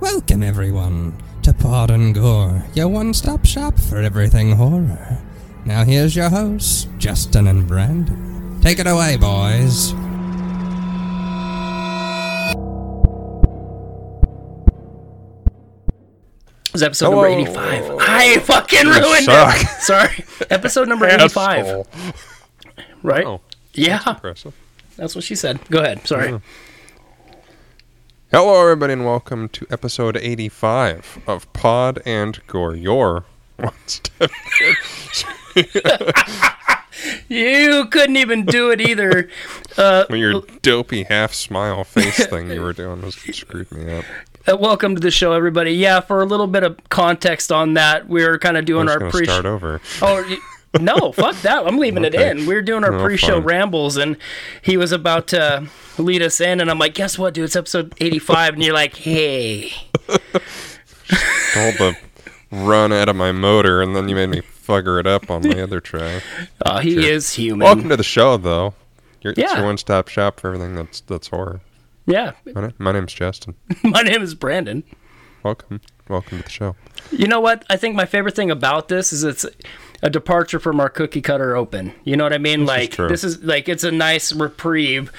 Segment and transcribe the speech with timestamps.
[0.00, 5.18] Welcome, everyone, to Pod and Gore, your one stop shop for everything horror.
[5.64, 8.60] Now, here's your hosts, Justin and Brandon.
[8.60, 9.94] Take it away, boys.
[16.72, 17.22] This is episode Hello.
[17.22, 17.96] number 85.
[18.00, 19.60] I fucking You ruined suck.
[19.60, 19.68] it.
[19.80, 20.24] Sorry.
[20.50, 21.64] Episode number 85.
[21.66, 21.86] Asshole.
[23.02, 23.24] Right?
[23.24, 23.40] Oh,
[23.74, 24.00] yeah.
[24.06, 24.54] impressive.
[24.96, 25.60] That's what she said.
[25.70, 26.06] Go ahead.
[26.06, 26.40] Sorry.
[28.36, 33.26] Hello, everybody, and welcome to episode 85 of Pod and Gore, your
[33.58, 34.28] one step.
[37.28, 39.28] You couldn't even do it either.
[39.76, 44.04] Uh, your dopey half smile face thing you were doing was screwed me up.
[44.48, 45.72] uh, welcome to the show, everybody.
[45.72, 49.10] Yeah, for a little bit of context on that, we are kind of doing our
[49.10, 49.80] pre start over.
[50.02, 50.36] Oh,
[50.80, 51.66] no, fuck that.
[51.66, 52.46] I'm leaving it in.
[52.46, 53.44] We were doing our No, pre-show fine.
[53.44, 54.16] rambles, and
[54.62, 55.66] he was about to
[55.98, 57.44] lead us in, and I'm like, guess what, dude?
[57.44, 59.72] It's episode 85, and you're like, hey.
[60.08, 61.96] Told the
[62.50, 65.60] run out of my motor, and then you made me fugger it up on my
[65.60, 66.22] other track.
[66.64, 67.02] Oh, he Sure.
[67.02, 67.64] is human.
[67.64, 68.74] Welcome to the show, though.
[69.22, 69.56] Your, It's Yeah.
[69.58, 71.60] your one stop shop for everything that's that's horror.
[72.06, 72.32] Yeah.
[72.54, 73.54] My, my name's Justin.
[73.82, 74.82] My name is Brandon.
[75.42, 75.80] Welcome.
[76.08, 76.76] Welcome to the show.
[77.10, 77.64] You know what?
[77.70, 79.46] I think my favorite thing about this is it's
[80.02, 81.92] a departure from our cookie cutter open.
[82.04, 82.66] You know what I mean?
[82.66, 83.08] like true.
[83.08, 85.12] this is like it's a nice reprieve.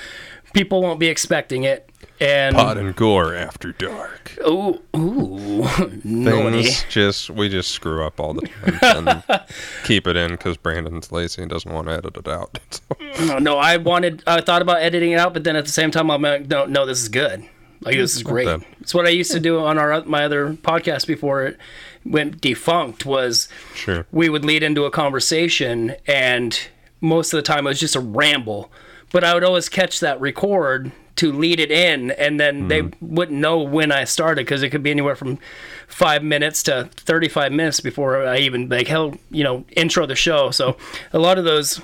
[0.53, 1.89] People won't be expecting it.
[2.21, 4.37] And Pod and Gore after dark.
[4.47, 5.67] ooh, ooh,
[6.01, 8.47] things just we just screw up all the
[8.81, 9.23] time and
[9.83, 12.59] keep it in because Brandon's lazy and doesn't want to edit it out.
[13.19, 15.89] No, no, I wanted, I thought about editing it out, but then at the same
[15.89, 17.45] time, I'm like, no, no, this is good.
[17.85, 18.47] Like this is great.
[18.81, 21.57] It's what I used to do on our my other podcast before it
[22.03, 23.05] went defunct.
[23.05, 24.07] Was sure.
[24.11, 26.59] we would lead into a conversation, and
[26.99, 28.71] most of the time it was just a ramble.
[29.11, 33.39] But I would always catch that record to lead it in, and then they wouldn't
[33.39, 35.39] know when I started because it could be anywhere from
[35.87, 40.51] five minutes to 35 minutes before I even like hell, you know, intro the show.
[40.51, 40.75] So
[41.13, 41.79] a lot of those,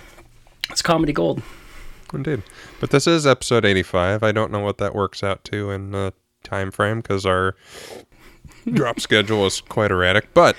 [0.70, 1.42] it's comedy gold.
[2.14, 2.44] Indeed.
[2.80, 4.24] But this is episode 85.
[4.24, 6.12] I don't know what that works out to in uh,
[6.44, 7.56] time frame because our
[8.74, 10.56] drop schedule is quite erratic, but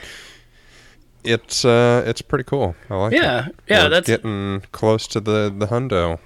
[1.25, 2.75] it's uh it's pretty cool.
[2.91, 3.23] I like it.
[3.23, 6.19] Yeah, yeah, that's getting close to the the hundo.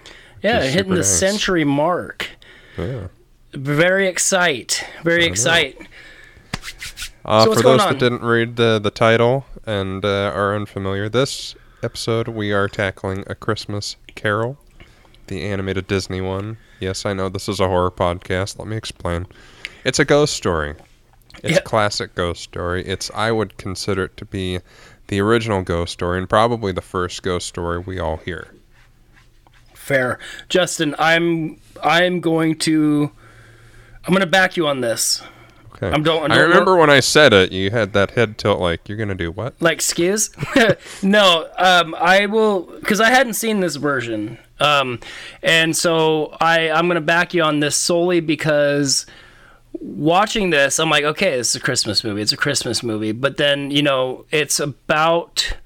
[0.42, 1.18] yeah, hitting the nice.
[1.18, 2.30] century mark.
[2.78, 3.08] Yeah.
[3.52, 5.78] Very excite, very excite.
[7.24, 11.54] Uh, So for those that didn't read the the title and uh, are unfamiliar, this
[11.82, 14.58] episode we are tackling a Christmas Carol,
[15.26, 16.56] the animated Disney one.
[16.80, 18.58] Yes, I know this is a horror podcast.
[18.58, 19.26] Let me explain.
[19.84, 20.74] It's a ghost story.
[21.42, 22.84] It's a classic ghost story.
[22.86, 24.60] It's I would consider it to be
[25.08, 28.48] the original ghost story and probably the first ghost story we all hear.
[29.74, 30.94] Fair, Justin.
[30.98, 33.10] I'm I'm going to
[34.04, 35.22] I'm going to back you on this.
[35.76, 35.90] Okay.
[35.90, 38.88] I'm don't- I don't- remember when I said it, you had that head tilt like
[38.88, 39.60] you're gonna do what?
[39.60, 40.30] Like skis?
[41.02, 45.00] no, um, I will because I hadn't seen this version, um,
[45.42, 49.06] and so I I'm gonna back you on this solely because
[49.72, 52.22] watching this, I'm like, okay, this is a Christmas movie.
[52.22, 55.56] It's a Christmas movie, but then you know, it's about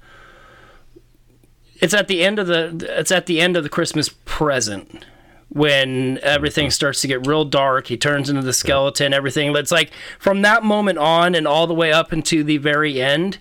[1.79, 5.05] it's at the end of the it's at the end of the Christmas present
[5.49, 7.87] when everything starts to get real dark.
[7.87, 9.13] He turns into the skeleton.
[9.13, 9.55] Everything.
[9.55, 13.37] It's like from that moment on and all the way up into the very end,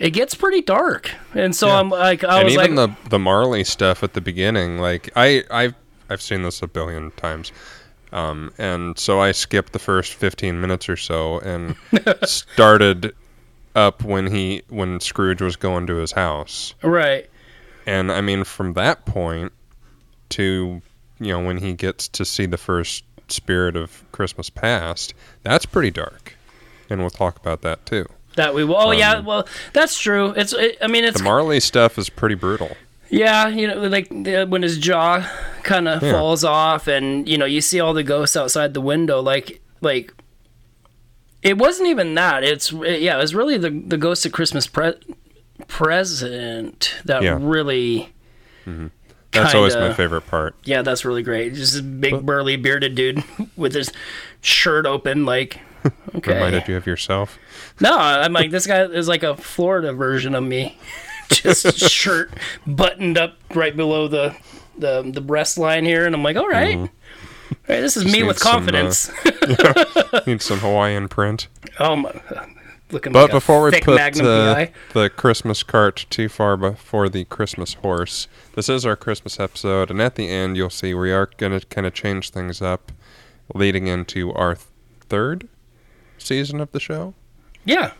[0.00, 1.12] it gets pretty dark.
[1.34, 4.20] And so I'm like, I and was even like, the the Marley stuff at the
[4.20, 5.74] beginning, like I I've
[6.08, 7.52] I've seen this a billion times,
[8.10, 11.76] um, and so I skipped the first fifteen minutes or so and
[12.24, 13.14] started
[13.76, 17.28] up when he when Scrooge was going to his house, right.
[17.86, 19.52] and I mean from that point
[20.30, 20.80] to
[21.20, 25.12] you know when he gets to see the first spirit of Christmas past,
[25.42, 26.36] that's pretty dark,
[26.88, 28.06] and we'll talk about that too.
[28.36, 28.76] That we will.
[28.76, 30.30] Oh yeah, Um, well that's true.
[30.36, 30.52] It's.
[30.52, 32.76] It, I mean, it's The Marley stuff is pretty brutal.
[33.10, 35.28] Yeah, you know, like the, when his jaw
[35.64, 36.12] kind of Yeah.
[36.12, 39.20] falls off, and you know, you see all the ghosts outside the window.
[39.20, 40.14] Like, like
[41.42, 42.44] it wasn't even that.
[42.44, 44.94] It's yeah, it was really the the ghost of Christmas pre-
[45.66, 47.36] present that Yeah.
[47.40, 48.12] really.
[49.32, 50.54] That's always my kinda- favorite part.
[50.64, 51.54] Yeah, that's really great.
[51.54, 53.22] Just a big burly bearded dude
[53.56, 53.92] with his
[54.40, 55.58] shirt open, like.
[56.14, 56.34] Okay.
[56.34, 57.38] Reminded you of yourself.
[57.80, 60.78] No, I'm like this guy is like a Florida version of me,
[61.30, 62.32] just shirt
[62.66, 64.36] buttoned up right below the
[64.76, 66.88] the the breast line here, and I'm like, all right, all
[67.68, 69.10] right, this is me need with some, uh, confidence.
[70.26, 71.48] Need some Hawaiian print.
[71.78, 72.20] oh my,
[72.90, 77.24] looking But like before we put Magnum uh, the Christmas cart too far before the
[77.26, 81.30] Christmas horse, this is our Christmas episode, and at the end you'll see we are
[81.36, 82.92] going to kind of change things up,
[83.54, 84.56] leading into our
[85.08, 85.48] third
[86.20, 87.14] season of the show.
[87.64, 87.92] Yeah.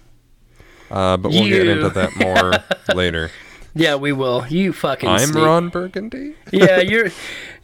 [0.91, 2.53] Uh, but we'll get into that more
[2.97, 3.31] later.
[3.75, 4.47] Yeah, we will.
[4.49, 5.45] You fucking I'm sneak.
[5.45, 6.35] Ron Burgundy.
[6.53, 7.11] Yeah, you're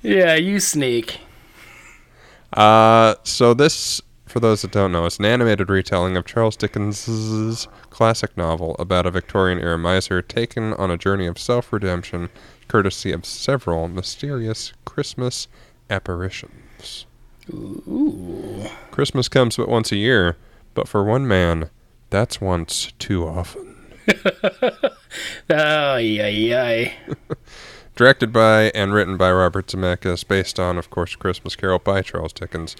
[0.02, 1.20] Yeah, you sneak.
[2.52, 7.66] Uh, so this, for those that don't know, is an animated retelling of Charles Dickens's
[7.90, 12.30] classic novel about a Victorian era miser taken on a journey of self-redemption,
[12.68, 15.48] courtesy of several mysterious Christmas
[15.90, 17.06] apparitions.
[17.52, 18.66] Ooh.
[18.90, 20.36] Christmas comes but once a year,
[20.76, 21.70] but for one man,
[22.10, 23.74] that's once too often.
[25.50, 26.92] Oh, yeah, yeah.
[27.96, 32.32] Directed by and written by Robert Zemeckis, based on, of course, Christmas Carol by Charles
[32.32, 32.76] Dickens.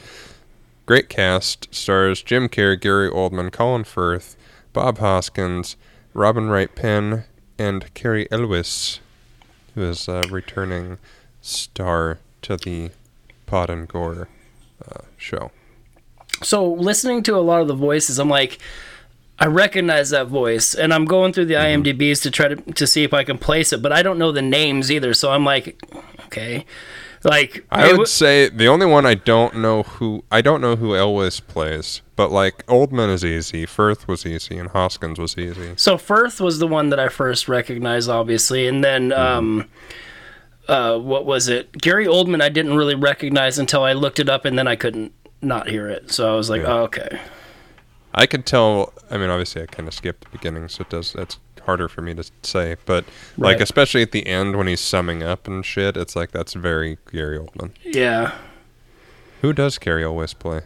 [0.85, 4.37] Great cast stars Jim Carrey, Gary Oldman, Colin Firth,
[4.73, 5.77] Bob Hoskins,
[6.15, 7.25] Robin Wright Penn,
[7.59, 9.01] and Cary Elwes,
[9.75, 10.99] who is a returning
[11.41, 12.91] star to the
[13.47, 14.29] Pod and Gore
[14.87, 15.51] uh, show.
[16.43, 18.59] So listening to a lot of the voices, I'm like,
[19.39, 21.83] I recognize that voice, and I'm going through the Mm-hmm.
[21.83, 24.33] IMDb's to try to to see if I can place it, but I don't know
[24.33, 25.13] the names either.
[25.15, 25.79] So I'm like,
[26.27, 26.65] okay,
[27.23, 30.77] like I would wa- say the only one I don't know who I don't know
[30.77, 35.75] who Elwes plays, but like Oldman is easy, Firth was easy, and Hoskins was easy.
[35.77, 39.21] So Firth was the one that I first recognized, obviously, and then Mm-hmm.
[39.21, 39.69] um,
[40.69, 41.71] uh, what was it?
[41.73, 42.43] Gary Oldman.
[42.43, 45.13] I didn't really recognize until I looked it up, and then I couldn't
[45.43, 46.11] not hear it.
[46.11, 46.73] So I was like, Yeah.
[46.73, 47.21] oh, okay,
[48.15, 48.93] I could tell.
[49.11, 51.13] I mean, obviously, I kind of skipped the beginning, so it does.
[51.13, 52.77] That's harder for me to say.
[52.87, 53.05] But
[53.37, 56.99] like, especially at the end when he's summing up and shit, it's like that's very
[57.11, 57.73] Gary Oldman.
[57.85, 58.35] yeah.
[59.43, 60.63] Who does Cary Elwes play?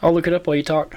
[0.00, 0.96] I'll look it up while you talk.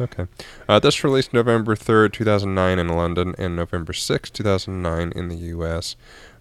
[0.00, 0.26] Okay.
[0.68, 5.94] Uh, this released November 3rd, 2009 in London and November 6th, 2009 in the US.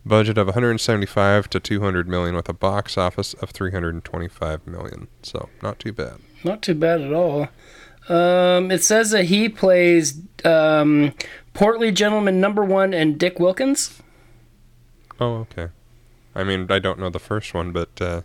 [0.05, 5.07] Budget of 175 to 200 million with a box office of 325 million.
[5.21, 6.17] So, not too bad.
[6.43, 7.47] Not too bad at all.
[8.09, 11.13] Um, it says that he plays um,
[11.53, 14.01] portly gentleman number one and Dick Wilkins.
[15.21, 15.69] Oh, okay.
[16.35, 18.21] I mean, I don't know the first one, but uh,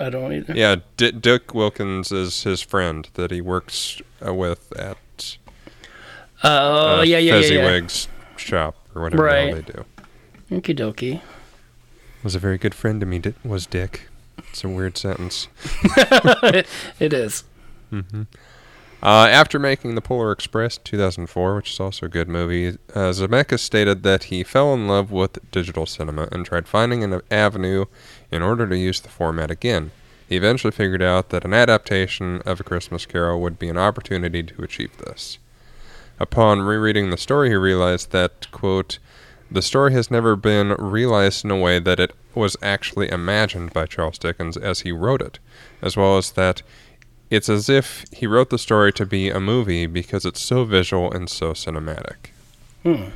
[0.00, 0.54] I don't either.
[0.54, 4.96] yeah, D- Dick Wilkins is his friend that he works uh, with at
[6.44, 7.40] Oh uh, yeah, yeah, yeah, yeah.
[7.40, 9.66] Fezziwig's shop or whatever the hell Right.
[9.66, 9.84] they do.
[10.50, 11.20] Okie dokie.
[12.22, 14.08] Was a very good friend to me, was Dick.
[14.50, 15.48] It's a weird sentence.
[17.00, 17.44] It is.
[17.92, 23.60] Uh, after making The Polar Express 2004, which is also a good movie, uh, Zemeckis
[23.60, 27.84] stated that he fell in love with digital cinema and tried finding an avenue
[28.32, 29.92] in order to use the format again.
[30.28, 34.42] He eventually figured out that an adaptation of A Christmas Carol would be an opportunity
[34.42, 35.38] to achieve this.
[36.18, 38.98] Upon rereading the story, he realized that, quote,
[39.50, 43.86] the story has never been realized in a way that it was actually imagined by
[43.86, 45.38] Charles Dickens as he wrote it,
[45.82, 46.62] as well as that
[47.30, 51.12] it's as if he wrote the story to be a movie because it's so visual
[51.12, 52.30] and so cinematic.
[52.82, 53.10] Hmm.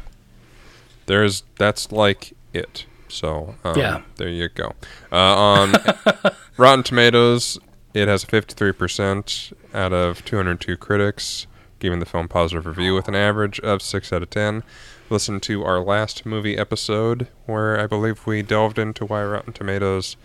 [1.06, 2.86] There's that's like it.
[3.08, 4.02] So um, Yeah.
[4.16, 4.72] there you go.
[5.10, 5.74] Uh, on
[6.56, 7.58] Rotten Tomatoes,
[7.94, 11.46] it has a 53% out of 202 critics,
[11.82, 14.62] giving the film positive review with an average of 6 out of 10.
[15.10, 20.16] Listen to our last movie episode where I believe we delved into why Rotten Tomatoes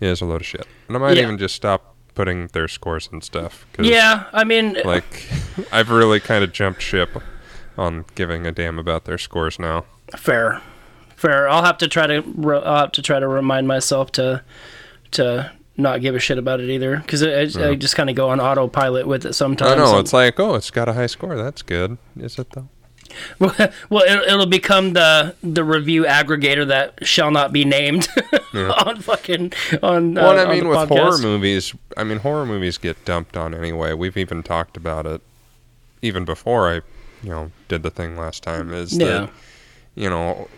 [0.00, 0.66] is a load of shit.
[0.88, 1.22] And I might Yeah.
[1.22, 3.64] even just stop putting their scores and stuff.
[3.78, 5.28] Yeah, I mean, uh, Like,
[5.72, 7.10] I've really kind of jumped ship
[7.78, 9.84] on giving a damn about their scores now.
[10.16, 10.60] fair,
[11.14, 11.48] fair.
[11.48, 12.22] I'll have to try to.
[12.36, 14.42] Re- I'll have to try to remind myself to
[15.12, 18.16] to not give a shit about it either, because I, I, I just kind of
[18.16, 19.72] go on autopilot with it sometimes.
[19.72, 21.36] I know, it's like, oh, it's got a high score.
[21.36, 21.98] That's good.
[22.16, 22.68] Is it, though?
[23.38, 23.54] well,
[24.02, 28.08] it'll, it'll become the the review aggregator that shall not be named
[28.54, 29.52] on fucking
[29.82, 30.14] on.
[30.14, 30.88] Well, uh, I on mean, with podcast.
[30.88, 33.92] horror movies, I mean, horror movies get dumped on anyway.
[33.92, 35.20] We've even talked about it
[36.02, 36.74] even before I,
[37.22, 38.72] you know, did the thing last time.
[38.72, 39.06] Is Yeah.
[39.06, 39.30] that,
[39.94, 40.48] you know,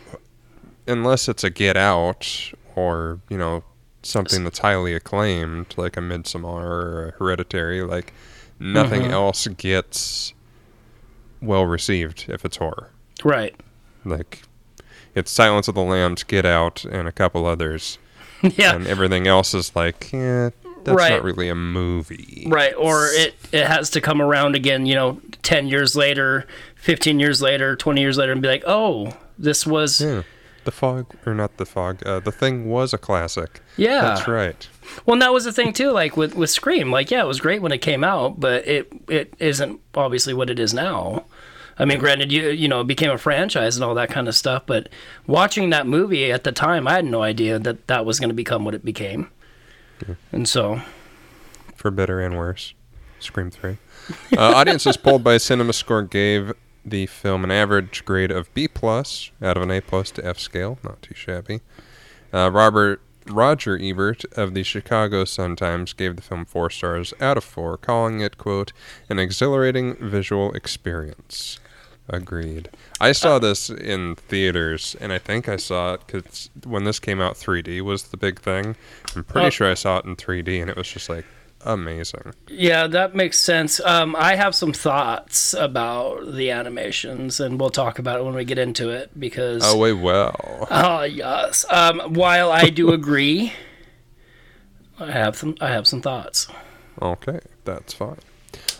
[0.87, 3.65] unless it's a Get Out or, you know,
[4.09, 8.13] something that's highly acclaimed, like a Midsommar or a Hereditary, like,
[8.59, 9.11] nothing Mhm.
[9.11, 10.33] else gets
[11.41, 12.91] well received if it's horror.
[13.25, 13.55] Right.
[14.05, 14.43] Like,
[15.15, 17.99] it's Silence of the Lambs, Get Out, and a couple others
[18.43, 18.75] yeah.
[18.75, 20.51] and everything else is like, yeah,
[20.85, 21.11] that's Right.
[21.13, 22.47] not really a movie.
[22.49, 26.47] Right, or it, it has to come around again, you know, 10 years later,
[26.77, 30.01] 15 years later, 20 years later, and be like, oh, this was.
[30.01, 30.23] Yeah.
[30.67, 30.73] Yeah.
[30.73, 33.61] The fog, or not the fog, uh, the thing was a classic.
[33.77, 34.03] yeah.
[34.03, 34.69] That's right.
[35.05, 36.91] Well, and that was the thing, too, like with, with Scream.
[36.91, 40.51] Like, yeah, it was great when it came out, but it, it isn't obviously what
[40.51, 41.25] it is now.
[41.79, 44.35] I mean, granted, you you know, it became a franchise and all that kind of
[44.35, 44.89] stuff, but
[45.27, 48.35] watching that movie at the time, I had no idea that that was going to
[48.35, 49.31] become what it became.
[50.33, 50.81] And so,
[51.75, 52.75] For better and worse.
[53.19, 53.77] Scream 3.
[54.37, 56.53] Uh, audiences polled by CinemaScore gave
[56.87, 60.39] the film an average grade of B plus out of an A plus to F
[60.39, 60.79] scale.
[60.85, 61.61] Not too shabby.
[62.33, 67.43] Uh, Robert Roger Ebert of the Chicago Sun-Times gave the film four stars out of
[67.45, 68.73] four, calling it, quote,
[69.09, 71.59] an exhilarating visual experience.
[72.09, 72.71] Agreed.
[73.01, 77.21] I saw this in theaters, and I think I saw it because when this came
[77.21, 78.77] out, 3D was the big thing.
[79.17, 79.51] I'm pretty Oh.
[79.51, 81.25] sure I saw it in 3D, and it was just like
[81.67, 82.33] amazing.
[82.49, 83.81] Yeah, that makes sense.
[83.81, 88.45] Um, I have some thoughts about the animations, and we'll talk about it when we
[88.45, 89.63] get into it because.
[89.65, 90.67] Oh, wait, well.
[90.71, 91.65] Oh yes.
[91.71, 93.53] Um, while I do agree,
[94.99, 95.57] I have some.
[95.61, 96.49] I have some thoughts.
[97.03, 98.19] Okay, that's fine.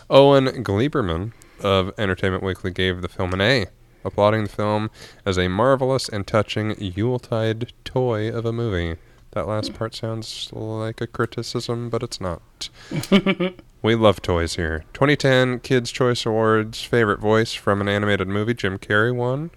[0.09, 3.65] Owen Gleiberman of Entertainment Weekly gave the film an A,
[4.03, 4.89] applauding the film
[5.25, 8.99] as a marvelous and touching Yuletide toy of a movie.
[9.37, 12.69] That last part sounds like a criticism, but it's not.
[13.83, 14.83] we love toys here.
[14.93, 19.51] 2010 Kids' Choice Awards favorite voice from an animated movie, Jim Carrey won.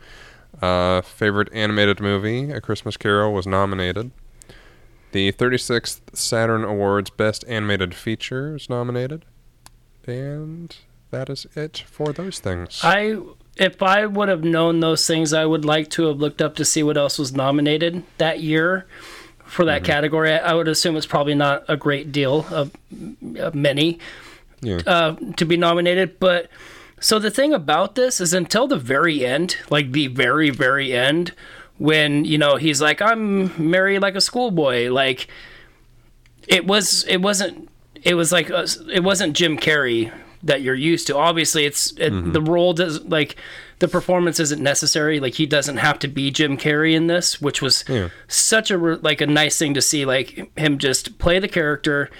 [0.60, 4.10] Uh, favorite animated movie, A Christmas Carol, was nominated.
[5.12, 9.24] The 36th Saturn Awards Best Animated Feature is nominated.
[10.06, 10.76] And
[11.10, 12.82] that is it for those things.
[12.84, 13.16] I
[13.56, 16.66] if I would have known those things, I would like to have looked up to
[16.66, 18.86] see what else was nominated that year
[19.50, 20.32] for that category.
[20.32, 22.70] I would assume it's probably not a great deal of,
[23.36, 23.98] of many
[24.62, 24.78] yeah.
[24.86, 26.20] uh, to be nominated.
[26.20, 26.48] But
[27.00, 31.32] so the thing about this is until the very end, like the very, very end,
[31.78, 35.28] when, you know, he's like, I'm married like a schoolboy, like
[36.46, 37.68] it was, it wasn't,
[38.02, 41.16] it was like, a, it wasn't Jim Carrey that you're used to.
[41.16, 43.36] Obviously, it's it, the role does like
[43.78, 45.20] the performance isn't necessary.
[45.20, 48.08] Like he doesn't have to be Jim Carrey in this, which was Yeah.
[48.28, 50.04] such a like a nice thing to see.
[50.04, 52.10] Like him just play the character.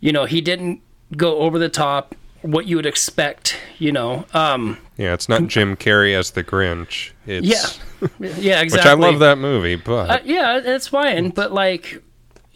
[0.00, 0.80] You know, he didn't
[1.16, 2.14] go over the top.
[2.42, 3.56] What you would expect.
[3.78, 4.24] You know.
[4.32, 4.78] Um.
[4.96, 7.10] yeah, it's not Jim Carrey as the Grinch.
[7.26, 8.08] It's, Yeah.
[8.38, 8.60] Yeah.
[8.60, 8.78] Exactly.
[8.78, 12.00] Which I love that movie, but Uh, yeah, it's fine, but like,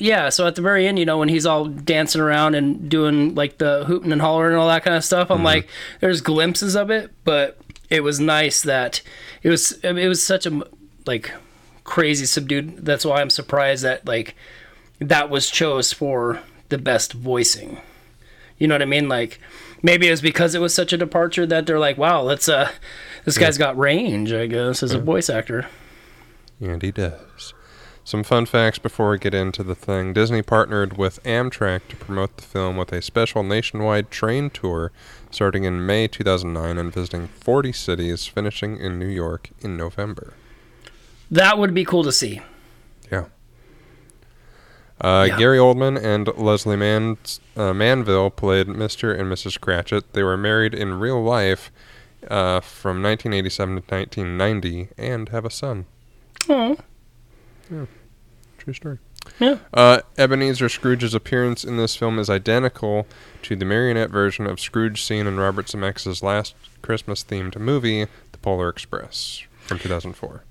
[0.03, 0.29] yeah.
[0.29, 3.59] So at the very end, you know, when he's all dancing around and doing like
[3.59, 5.69] the hooting and hollering and all that kind of stuff, I'm like,
[6.01, 9.01] there's glimpses of it, but it was nice that
[9.43, 9.79] it was.
[9.85, 10.63] I mean, it was such a
[11.07, 11.31] like
[11.85, 12.85] crazy subdued.
[12.85, 14.35] That's why I'm surprised that like
[14.99, 17.81] that was chose for the best voicing.
[18.59, 19.09] You know what I mean?
[19.09, 19.41] Like
[19.83, 22.71] maybe it was because it was such a departure that they're like, wow, let's uh,
[23.25, 25.67] this guy's got range, I guess, as a voice actor.
[26.61, 27.52] and he does.
[28.05, 30.13] Some fun facts before we get into the thing.
[30.13, 34.91] Disney partnered with Amtrak to promote the film with a special nationwide train tour
[35.31, 40.35] starting in May 2009 and visiting 40 cities, finishing in New York in November.
[41.31, 42.41] That would be cool to see.
[43.11, 43.27] Yeah.
[45.01, 45.39] Uh, Yeah.
[45.39, 47.17] Gary Oldman and Leslie Man-
[47.57, 49.19] uh, Manville played Mr.
[49.19, 49.61] and Mrs.
[49.61, 50.13] Cratchit.
[50.13, 51.71] They were married in real life
[52.29, 55.87] uh, from 1987 to 1990 and have a son.
[56.49, 56.77] Oh,
[58.59, 58.99] True story.
[59.41, 59.59] yeah.
[59.75, 63.07] Uh, Ebenezer Scrooge's appearance in this film is identical
[63.43, 68.69] to the marionette version of Scrooge seen in Robert Zemeckis' last Christmas-themed movie, The Polar
[68.69, 70.45] Express, from 2004.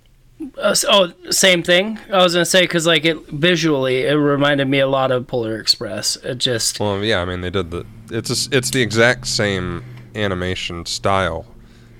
[0.57, 1.99] Uh, s- oh, same thing.
[2.11, 5.57] I was gonna say because like it visually, it reminded me a lot of Polar
[5.59, 6.15] Express.
[6.17, 7.85] It just Well, yeah, I mean they did the.
[8.09, 9.83] It's a s it's the exact same
[10.15, 11.45] animation style,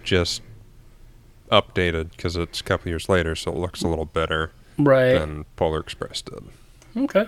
[0.04, 0.42] just
[1.52, 4.52] updated because it's a couple years later, so it looks a little better
[4.88, 5.14] right.
[5.18, 6.44] than Polar Express did.
[6.96, 7.28] Okay.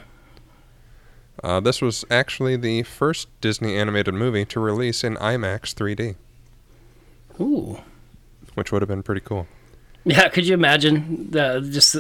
[1.43, 6.15] Uh, this was actually the first Disney animated movie to release in IMAX 3D,
[7.41, 7.81] Ooh.
[8.53, 9.47] which would have been pretty cool.
[10.05, 10.29] Yeah.
[10.29, 11.95] Could you imagine the just?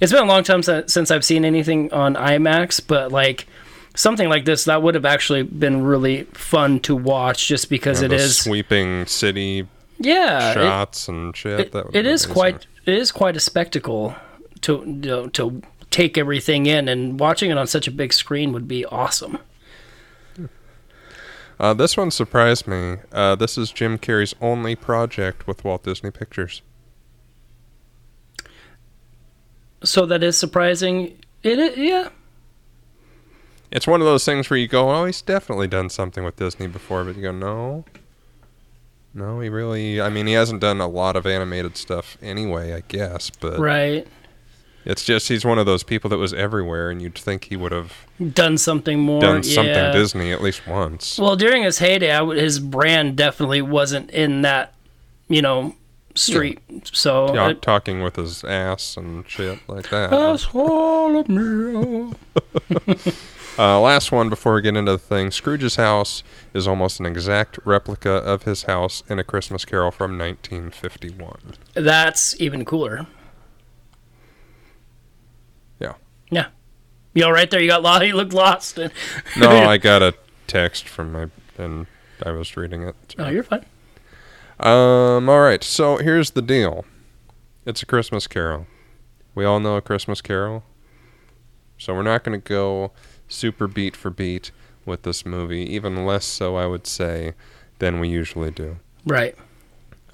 [0.00, 3.46] It's been a long time since, since I've seen anything on IMAX, but like
[3.94, 8.06] something like this, that would have actually been really fun to watch, just because know,
[8.06, 8.38] it the is.
[8.38, 9.68] sweeping city
[9.98, 10.50] Yeah.
[10.50, 11.60] it- shots and shit.
[11.60, 12.32] it, that would it is amazing.
[12.34, 14.14] quite it is quite a spectacle
[14.62, 18.52] to you know, to take everything in and watching it on such a big screen
[18.52, 19.38] would be awesome.
[21.58, 22.96] Uh, this one surprised me.
[23.12, 26.62] Uh, this is Jim Carrey's only project with Walt Disney Pictures.
[29.82, 31.18] So that is surprising.
[31.42, 32.08] It, i- yeah.
[33.70, 36.66] It's one of those things where you go, "Oh, he's definitely done something with Disney
[36.66, 37.84] before," but you go, "No,
[39.14, 40.00] no, he really.
[40.00, 43.30] I mean, he hasn't done a lot of animated stuff anyway, I guess.
[43.30, 44.06] But Right.
[44.84, 47.72] it's just he's one of those people that was everywhere, and you'd think he would
[47.72, 47.92] have
[48.34, 49.20] Done something more.
[49.20, 49.92] done something yeah.
[49.92, 51.18] Disney at least once.
[51.18, 54.74] Well, during his heyday, I his brand definitely wasn't in that,
[55.28, 55.74] you know,
[56.14, 56.58] street.
[56.92, 60.12] So Yeah, it- talking with his ass and shit like that.
[60.12, 62.12] Asshole of me.
[63.60, 65.30] Uh, last one before we get into the thing.
[65.30, 66.22] Scrooge's house
[66.54, 71.56] is almost an exact replica of his house in A Christmas Carol from 1951.
[71.74, 73.06] That's even cooler.
[75.78, 75.92] Yeah.
[76.30, 76.46] Yeah.
[77.12, 77.60] You all right there?
[77.60, 78.02] You got lost.
[78.06, 78.78] You looked lost.
[79.36, 80.14] No, I got a
[80.46, 81.26] text from my
[81.58, 81.86] and
[82.24, 83.14] I was reading it.
[83.18, 83.66] Oh, you're fine.
[84.58, 85.28] Um.
[85.28, 85.62] All right.
[85.62, 86.86] So here's the deal.
[87.66, 88.66] It's a Christmas Carol.
[89.34, 90.64] We all know a Christmas Carol.
[91.76, 92.92] So we're not going to go
[93.30, 94.50] super beat for beat
[94.84, 97.32] with this movie, even less so, I would say,
[97.78, 98.78] than we usually do.
[99.06, 99.34] Right.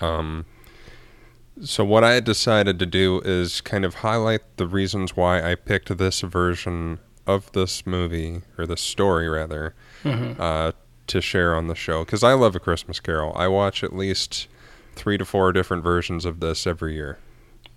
[0.00, 0.44] Um,
[1.62, 5.96] so what I decided to do is kind of highlight the reasons why I picked
[5.96, 10.72] this version of this movie or this story rather uh,
[11.08, 13.32] to share on the show because I love a Christmas Carol.
[13.34, 14.46] I watch at least
[14.94, 17.18] three to four different versions of this every year.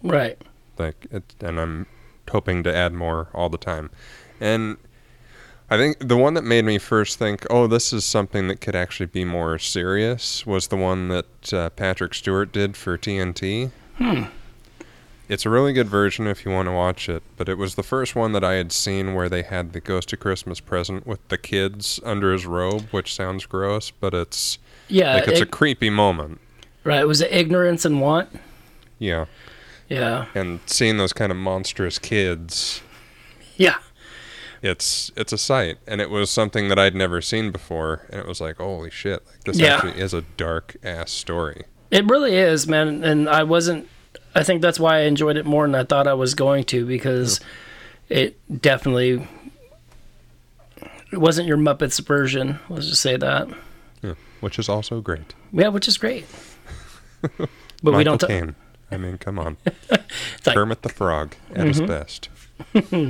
[0.03, 0.39] Right.
[0.77, 1.87] Like, it, and I'm
[2.29, 3.89] hoping to add more all the time.
[4.39, 4.77] And
[5.71, 8.75] I think the one that made me first think, oh, this is something that could
[8.75, 13.69] actually be more serious, was the one that uh, Patrick Stewart did for TNT.
[13.97, 14.23] Hmm.
[15.27, 17.83] It's a really good version if you want to watch it, but it was the
[17.83, 21.19] first one that I had seen where they had the Ghost of Christmas present with
[21.27, 24.57] the kids under his robe, which sounds gross, but it's
[24.87, 25.13] Yeah.
[25.13, 26.39] like it's a creepy moment.
[26.83, 27.05] right.
[27.05, 28.29] Was it ignorance and want?
[28.97, 29.25] Yeah,
[29.87, 30.25] Yeah.
[30.33, 32.81] and seeing those kind of monstrous kids
[33.55, 33.75] Yeah.
[34.61, 38.27] It's it's a sight and it was something that i'd never seen before and it
[38.27, 39.75] was like holy shit like this Yeah.
[39.75, 43.03] actually is a dark ass story It really is, man.
[43.03, 43.87] And I wasn't.
[44.35, 46.85] I think that's why I enjoyed it more than I thought I was going to
[46.85, 47.39] because
[48.09, 49.27] it definitely
[51.11, 52.59] it wasn't your Muppets version.
[52.69, 53.47] Let's just say that.
[54.03, 56.25] yeah, which is also great Yeah, which is great.
[57.81, 58.55] But Michael we don't.
[58.91, 59.57] i mean come on
[59.89, 60.51] like- Mm-hmm.
[60.53, 62.29] kermit the frog at his best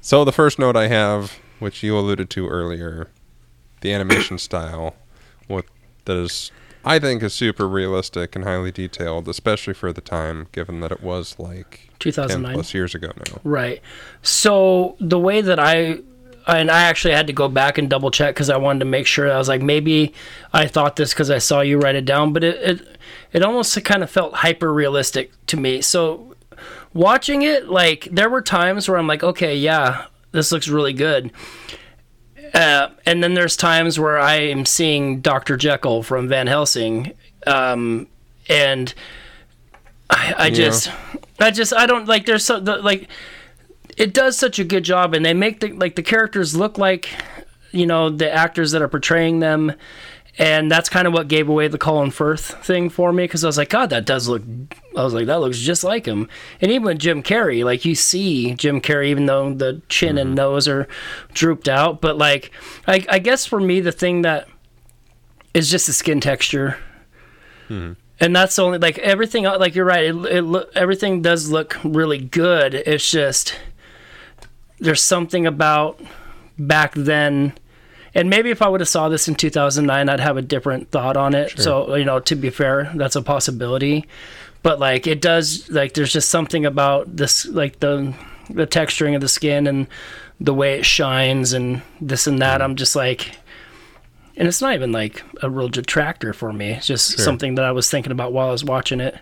[0.00, 3.08] so the first note i have which you alluded to earlier
[3.80, 4.94] the animation style
[5.46, 5.64] what
[6.04, 6.50] that is
[6.84, 11.02] i think is super realistic and highly detailed especially for the time given that it
[11.02, 12.54] was like 10 2009.
[12.54, 13.82] plus years ago now Right.
[14.22, 16.00] So the way that I
[16.46, 19.06] and I actually had to go back and double check because I wanted to make
[19.06, 19.30] sure.
[19.30, 20.14] I was like, maybe
[20.52, 22.98] I thought this because I saw you write it down, but it it,
[23.32, 25.82] it almost kind of felt hyper realistic to me.
[25.82, 26.29] So
[26.92, 31.32] watching it, like there were times where I'm like, okay, yeah, this looks really good.
[32.52, 35.56] Uh, and then there's times where I am seeing Dr.
[35.56, 37.12] Jekyll from Van Helsing,
[37.46, 38.08] um,
[38.48, 38.92] and
[40.08, 40.90] I, I just,
[41.38, 42.26] I just, I don't like.
[42.26, 43.08] There's so the, like,
[43.96, 47.08] it does such a good job, and they make the like the characters look like,
[47.70, 49.72] you know, the actors that are portraying them,
[50.40, 53.46] and that's kind of what gave away the Colin Firth thing for me because I
[53.46, 54.42] was like, God, that does look.
[54.96, 56.30] I was like, that looks just like him,
[56.62, 60.28] and even with Jim Carrey, like you see Jim Carrey, even though the chin and
[60.28, 60.36] mm-hmm.
[60.36, 60.88] nose are
[61.34, 62.52] drooped out, but like,
[62.88, 64.48] I, I guess for me, the thing that
[65.52, 66.78] is just the skin texture.
[67.68, 67.92] Mm-hmm.
[68.22, 72.74] And that's only like everything like you're right it, it everything does look really good.
[72.74, 73.58] It's just
[74.78, 76.00] there's something about
[76.58, 77.54] back then
[78.14, 81.16] and maybe if i would have saw this in 2009 i'd have a different thought
[81.16, 81.58] on it.
[81.58, 84.06] So you know to be fair that's a possibility.
[84.62, 88.14] But like it does like there's just something about this like the
[88.50, 89.86] the texturing of the skin and
[90.40, 92.60] the way it shines and this and that.
[92.60, 92.70] Mm-hmm.
[92.70, 93.36] I'm just like
[94.36, 96.72] and it's not even like a real detractor for me.
[96.72, 99.18] It's just something that I was thinking about while I was watching it.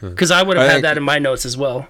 [0.00, 1.88] Because I would have I had think- that in my notes as well.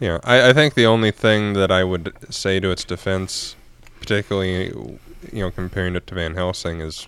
[0.00, 3.56] Yeah, I, I think the only thing that I would say to its defense,
[3.98, 4.98] particularly
[5.32, 7.06] you know comparing it to Van Helsing, is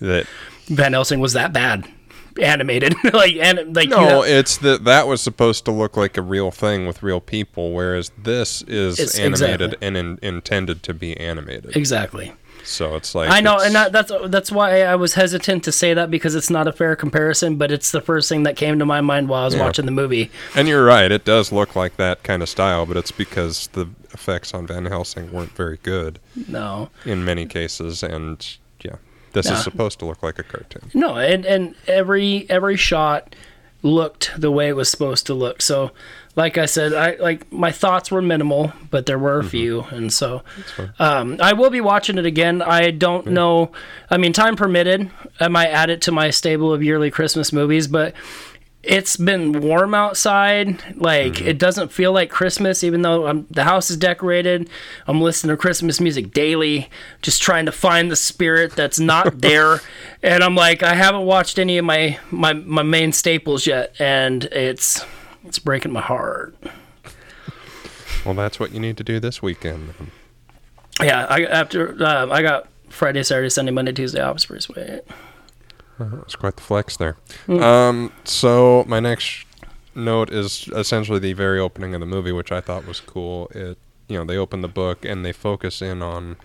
[0.00, 0.26] that
[0.66, 1.88] Van Helsing was that bad,
[2.40, 6.16] animated, like and like you no, know- it's that that was supposed to look like
[6.16, 9.86] a real thing with real people, whereas this is animated exactly.
[9.86, 11.76] and in, intended to be animated.
[11.76, 12.32] exactly.
[12.64, 15.94] So it's like I know, and that, that's that's why I was hesitant to say
[15.94, 18.86] that because it's not a fair comparison, but it's the first thing that came to
[18.86, 19.64] my mind while I was Yeah.
[19.64, 20.30] watching the movie.
[20.54, 23.86] and you're right, it does look like that kind of style, but it's because the
[24.12, 26.18] effects on Van Helsing weren't very good
[26.48, 28.46] No, in many cases, and
[28.84, 28.96] yeah,
[29.32, 30.90] this is supposed to look like a cartoon.
[30.94, 33.34] No, and and every every shot
[33.82, 35.62] looked the way it was supposed to look.
[35.62, 35.90] So,
[36.40, 40.10] like I said, I like my thoughts were minimal, but there were a few, and
[40.10, 40.42] so
[40.98, 42.62] um, I will be watching it again.
[42.62, 43.72] I don't know.
[44.08, 47.86] I mean, time permitted, I might add it to my stable of yearly Christmas movies,
[47.86, 48.14] but.
[48.82, 50.82] It's been warm outside.
[50.96, 54.70] Like it doesn't feel like Christmas, even though I'm, the house is decorated.
[55.06, 56.88] I'm listening to Christmas music daily,
[57.20, 59.80] just trying to find the spirit that's not there.
[60.22, 64.44] and I'm like, I haven't watched any of my, my my main staples yet, and
[64.44, 65.04] it's
[65.44, 66.54] it's breaking my heart.
[68.24, 69.94] Well, that's what you need to do this weekend.
[69.98, 70.10] then.
[71.02, 74.46] Yeah, I after uh, I got Friday, Saturday, Sunday, Monday, Tuesday off.
[74.46, 75.00] Pretty sweet.
[76.22, 77.16] It's quite the flex there.
[77.48, 79.44] Um, so my next
[79.94, 83.48] note is essentially the very opening of the movie, which I thought was cool.
[83.54, 83.76] It,
[84.08, 86.36] you know, they open the book and they focus in on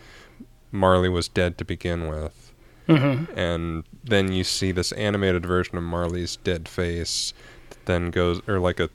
[0.74, 2.42] Marley was dead to begin with,
[2.88, 3.38] Mm-hmm.
[3.40, 7.34] and then you see this animated version of Marley's dead face,
[7.86, 8.90] then goes or like a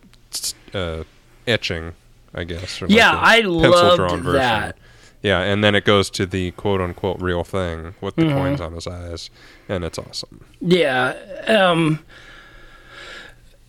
[0.75, 1.05] uh,
[1.47, 1.93] etching,
[2.35, 2.81] I guess.
[2.83, 4.33] Or like Yeah, a I loved version.
[4.33, 4.77] that.
[5.23, 8.33] Yeah, and then it goes to the quote unquote real thing with the Mhm.
[8.35, 9.29] coins on his eyes,
[9.69, 10.45] and it's awesome.
[10.61, 11.15] Yeah.
[11.47, 12.01] Um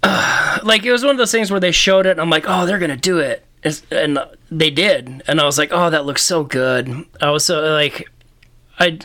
[0.03, 2.45] uh, like it was one of those things where they showed it and I'm like,
[2.47, 4.17] "Oh, they're going to do it." It's, and
[4.49, 5.21] they did.
[5.27, 8.09] And I was like, "Oh, that looks so good." I was so like
[8.79, 8.97] I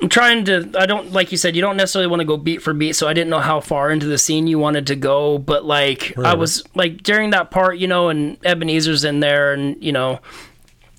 [0.00, 2.62] I'm trying to I don't like you said you don't necessarily want to go beat
[2.62, 5.38] for beat, so I didn't know how far into the scene you wanted to go,
[5.38, 9.82] but like I was like during that part, you know, and Ebenezer's in there and
[9.82, 10.20] you know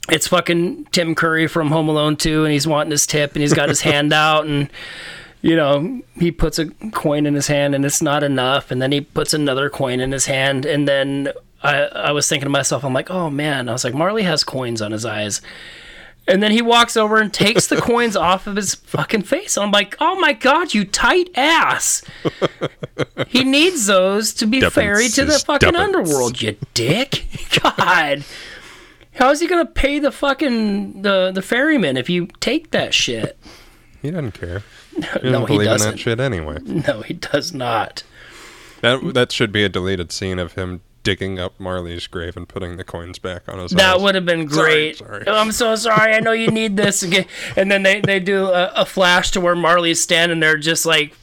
[0.10, 3.54] it's fucking Tim Curry from Home Alone 2 and he's wanting his tip and he's
[3.54, 4.70] got his hand out and
[5.42, 8.92] you know, he puts a coin in his hand and it's not enough and then
[8.92, 11.32] he puts another coin in his hand and then
[11.64, 14.44] I I was thinking to myself, I'm like, "Oh man." I was like, "Marley has
[14.44, 15.42] coins on his eyes."
[16.28, 19.58] And then he walks over and takes the coins off of his fucking face.
[19.58, 22.02] I'm like, "Oh my god, you tight ass."
[23.28, 25.84] he needs those to be Tuppence ferried to the fucking Tuppence.
[25.84, 27.26] underworld, you dick.
[27.62, 28.24] God.
[29.16, 33.38] How is he gonna pay the fucking the the ferryman if you take that shit?
[34.02, 34.64] He doesn't care.
[34.96, 35.92] He doesn't No, he doesn't.
[35.92, 36.60] that shit anyway.
[36.64, 38.04] No, he does not.
[38.82, 42.78] That that should be a deleted scene of him digging up Marley's grave and putting
[42.78, 44.02] the coins back on his That eyes.
[44.02, 44.98] would have been great.
[44.98, 45.24] sorry.
[45.28, 46.14] Oh, I'm so sorry.
[46.14, 47.04] I know you need this.
[47.56, 51.14] And then they, they do a, a flash to where Marley's standing there, just like,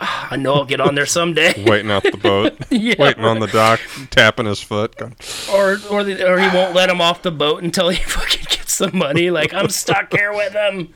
[0.00, 1.64] "Ah, I know I'll get on there someday.
[1.66, 4.96] waiting out the boat, Yeah, waiting on the dock, tapping his foot.
[4.96, 5.14] going,
[5.52, 8.78] or or the, or he won't let him off the boat until he fucking gets
[8.78, 9.30] the money.
[9.30, 10.88] Like I'm stuck here with him.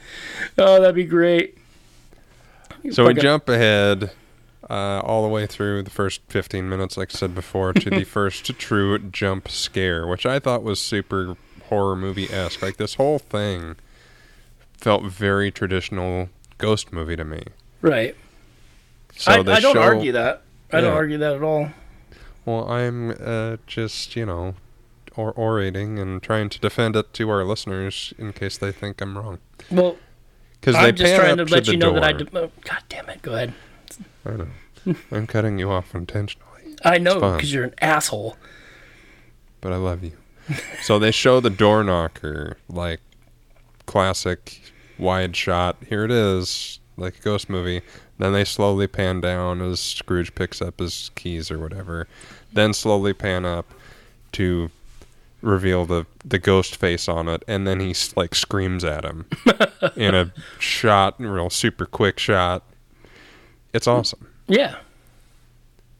[0.58, 1.56] Oh, that'd be great.
[2.90, 4.10] So we jump ahead
[4.70, 8.04] uh, all the way through the first 15 minutes, like I said before, to the
[8.18, 11.36] first true jump scare, which I thought was super
[11.68, 12.62] horror movie esque.
[12.62, 13.76] Like this whole thing
[14.76, 16.28] felt very traditional
[16.58, 17.42] ghost movie to me.
[17.82, 18.16] Right.
[19.16, 20.42] So I, I don't show- argue that.
[20.72, 21.70] I don't argue that at all.
[22.44, 24.54] Well, I'm uh, just you know,
[25.16, 29.16] or orating and trying to defend it to our listeners in case they think I'm
[29.16, 29.38] wrong.
[29.70, 29.96] Well,
[30.60, 32.12] Because I'm just trying to let you know that I.
[32.12, 32.24] door.
[32.26, 33.22] d- oh, God damn it!
[33.22, 33.54] Go ahead.
[34.24, 34.94] I know.
[35.12, 38.36] I'm cutting you off intentionally, I know because you're an asshole.
[39.60, 40.12] but I love you.
[40.82, 43.00] so they show the door knocker, like
[43.86, 44.60] classic
[44.98, 45.76] wide shot.
[45.88, 47.82] Here it is, like a ghost movie.
[48.18, 52.08] Then they slowly pan down as Scrooge picks up his keys or whatever.
[52.52, 53.66] Then slowly pan up
[54.32, 54.70] to
[55.40, 59.26] reveal the the ghost face on it, and then he like screams at him
[59.96, 62.62] in a shot, real super quick shot.
[63.72, 64.28] It's awesome.
[64.46, 64.76] Yeah.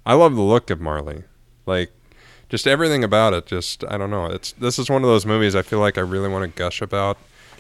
[0.07, 1.25] I love the look of Marley.
[1.67, 1.91] Like
[2.49, 4.27] just everything about it just I don't know.
[4.27, 6.81] It's this is one of those movies I feel like I really want to gush
[6.81, 7.19] about,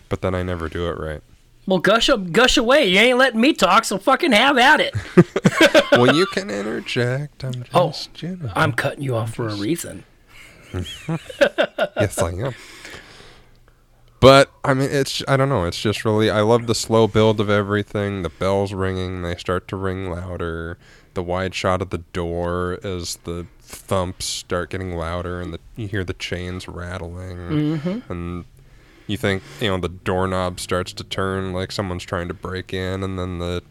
[0.08, 1.22] but then I never do it right.
[1.66, 2.86] Well, gush up, gush away.
[2.86, 4.94] You ain't letting me talk, so fucking have at it.
[5.92, 7.44] well, you can interject.
[7.44, 8.50] I'm oh, just, Oh.
[8.56, 10.04] I'm cutting you off for a reason.
[10.72, 12.54] yes, I am.
[14.20, 15.64] But I mean, it's I don't know.
[15.64, 18.22] It's just really I love the slow build of everything.
[18.22, 20.76] The bells ringing, they start to ring louder.
[21.14, 25.88] The wide shot of the door as the thumps start getting louder, and the, you
[25.88, 28.12] hear the chains rattling, mm-hmm.
[28.12, 28.44] and
[29.06, 33.02] you think you know the doorknob starts to turn like someone's trying to break in,
[33.02, 33.62] and then the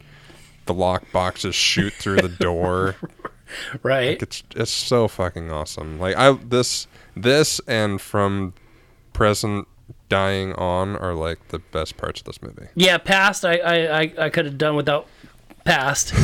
[0.66, 2.96] the lock boxes shoot through the door.
[3.82, 4.10] Right.
[4.10, 6.00] Like it's it's so fucking awesome.
[6.00, 8.54] Like I this this and from
[9.14, 9.70] present
[10.10, 12.68] dying on are like the best parts of this movie.
[12.76, 13.44] yeah, past.
[13.46, 15.08] I I I, I could have done without
[15.64, 16.14] past.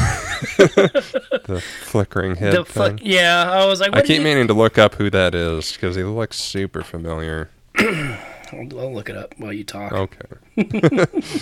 [1.45, 2.99] The flickering head the fuck.
[3.01, 6.03] Yeah, I was like, I keep meaning to look up who that is because he
[6.03, 7.49] looks super familiar.
[7.77, 9.91] I'll, I'll look it up while you talk.
[9.91, 11.01] Okay.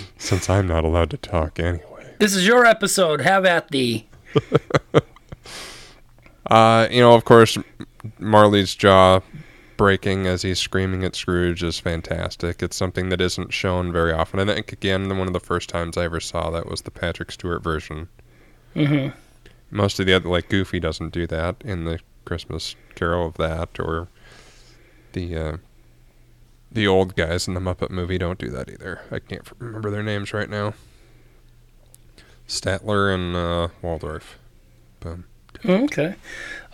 [0.17, 2.15] Since I'm not allowed to talk anyway.
[2.19, 3.21] This is your episode.
[3.21, 4.07] Have at thee.
[6.49, 7.57] Uh, you know, of course,
[8.19, 9.21] Marley's jaw
[9.81, 12.61] breaking as he's screaming at Scrooge is fantastic.
[12.61, 14.39] It's something that isn't shown very often.
[14.39, 17.31] I think again, one of the first times I ever saw that was the Patrick
[17.31, 18.07] Stewart version.
[18.75, 19.17] Mm-hmm.
[19.71, 23.79] Most of the other, like Goofy, doesn't do that in the Christmas Carol of that,
[23.79, 24.07] or
[25.13, 25.57] the uh,
[26.71, 29.01] the old guys in the Muppet movie don't do that either.
[29.09, 30.75] I can't remember their names right now.
[32.47, 34.37] Statler and uh, Waldorf.
[34.99, 35.25] Boom.
[35.65, 36.13] Okay.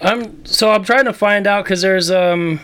[0.01, 2.59] I'm so I'm trying to find out because there's um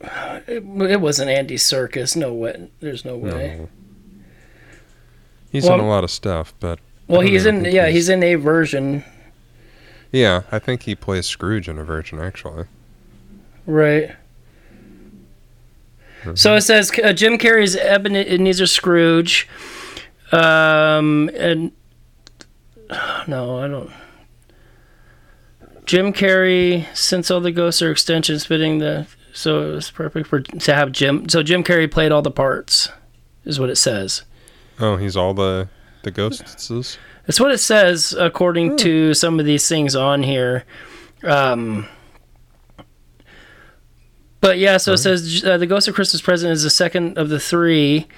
[0.00, 2.16] It, it wasn't Andy Serkis.
[2.16, 2.70] No way.
[2.80, 3.58] There's no way.
[3.58, 3.68] No.
[5.52, 7.64] He's Well, in a lot of stuff, but Well, he's know, in.
[7.66, 9.04] Yeah, he's in a version.
[10.12, 12.64] Yeah, I think he plays Scrooge in a version actually.
[13.66, 14.16] Right.
[16.34, 19.48] So it says uh, Jim Carrey's Ebenezer Scrooge,
[20.32, 21.72] um, and
[23.26, 23.90] no, I don't.
[25.86, 30.40] Jim Carrey, since all the ghosts are extensions fitting the, so it was perfect for
[30.40, 31.28] to have Jim.
[31.28, 32.88] So Jim Carrey played all the parts,
[33.44, 34.22] is what it says.
[34.78, 35.68] Oh, he's all the
[36.02, 36.68] the ghosts.
[37.26, 40.64] That's what it says according to some of these things on here.
[41.22, 41.86] Um,
[44.40, 47.28] but yeah, so it says uh, the Ghost of Christmas Present is the second of
[47.28, 48.08] the three.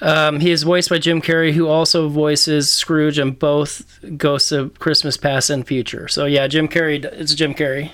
[0.00, 4.78] Um, he is voiced by Jim Carrey, who also voices Scrooge in both Ghosts of
[4.78, 6.08] Christmas Past and Future.
[6.08, 7.04] So yeah, Jim Carrey.
[7.04, 7.90] It's Jim Carrey.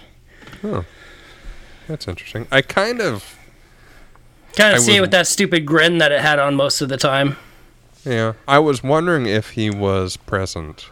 [1.89, 2.47] That's interesting.
[2.51, 3.37] I kind of
[4.57, 6.89] Kind I of see it with that stupid grin that it had on most of
[6.89, 7.37] the time.
[8.05, 8.33] yeah.
[8.49, 10.91] I was wondering if he was present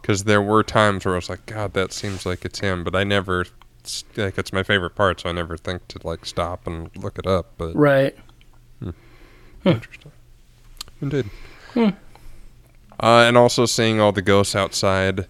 [0.00, 2.94] because there were times where I was like, God, that seems like it's him, but
[2.94, 3.46] I never
[4.16, 7.26] like it's my favorite part, so I never think to like stop and look it
[7.26, 7.52] up.
[7.58, 8.16] But Right.
[8.80, 8.90] Hmm.
[9.62, 9.68] Hmm.
[9.68, 10.12] Interesting.
[11.00, 11.30] Indeed.
[11.74, 11.88] Hmm.
[13.00, 15.26] Uh, and also seeing all the ghosts outside,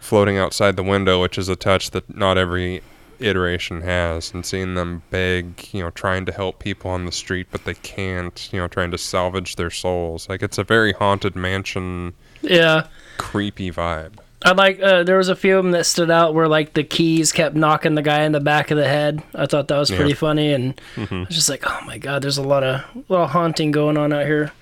[0.00, 2.82] floating outside the window, which is a touch that not every
[3.20, 7.46] iteration has, and seeing them beg, you know, trying to help people on the street,
[7.50, 10.28] but they can't, you know, trying to salvage their souls.
[10.28, 12.86] Like, it's a very haunted mansion, Yeah.
[13.18, 14.14] creepy vibe.
[14.44, 14.80] I like.
[14.80, 17.56] Uh, there was a few of them that stood out where like the keys kept
[17.56, 19.22] knocking the guy in the back of the head.
[19.34, 20.16] I thought that was pretty Yeah.
[20.16, 23.30] funny, and I was just like, oh my god, there's a lot of lot of
[23.30, 24.52] haunting going on out here.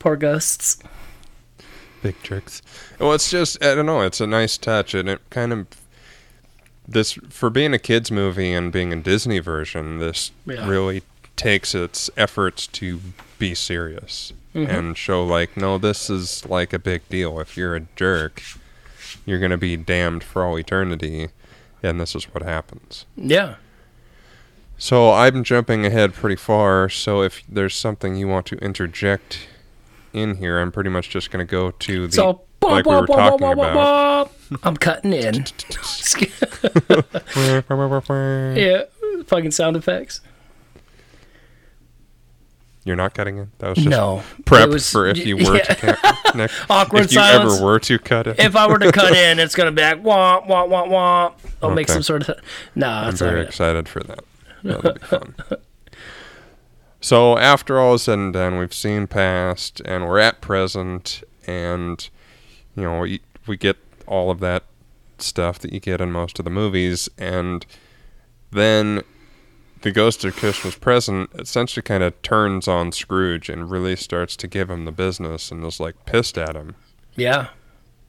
[0.00, 0.78] Poor ghosts.
[2.02, 2.60] Big tricks.
[2.98, 4.00] Well, it's just I don't know.
[4.00, 5.66] It's a nice touch, and it kind of
[6.90, 9.98] this for being a kids movie and being a Disney version.
[9.98, 10.68] This Yeah.
[10.68, 11.02] really
[11.36, 13.00] takes its efforts to
[13.38, 14.70] be serious mm-hmm.
[14.70, 17.40] and show like, no, this is like a big deal.
[17.40, 18.42] If you're a jerk,
[19.24, 21.28] you're gonna be damned for all eternity,
[21.82, 23.06] and this is what happens.
[23.16, 23.54] Yeah.
[24.76, 26.88] So I'm jumping ahead pretty far.
[26.88, 29.46] So if there's something you want to interject
[30.12, 33.46] in here, I'm pretty much just gonna go to the So like we were talking
[33.52, 34.30] about.
[34.62, 35.44] I'm cutting in.
[38.56, 38.82] yeah,
[39.26, 40.20] fucking sound effects.
[42.84, 43.48] You're not cutting it.
[43.58, 45.62] That was just No, prep was- for if you were yeah.
[45.64, 46.34] to cut.
[46.34, 48.38] Nick, Awkward if you ever were to cut it.
[48.38, 51.32] if I were to cut in, it's gonna be like wah wah wah wah.
[51.62, 52.40] I'll make some sort of.
[52.74, 54.20] Nah, I'm it's not very gonna- excited for that.
[54.64, 55.34] That'll be fun.
[57.02, 62.08] So after all is said and done, we've seen past and we're at present, and
[62.76, 64.64] you know we we get all of that
[65.18, 67.64] stuff that you get in most of the movies, and
[68.50, 69.02] then
[69.82, 74.46] the Ghost of Christmas Present essentially kind of turns on Scrooge and really starts to
[74.46, 76.74] give him the business and is like pissed at him.
[77.16, 77.48] Yeah.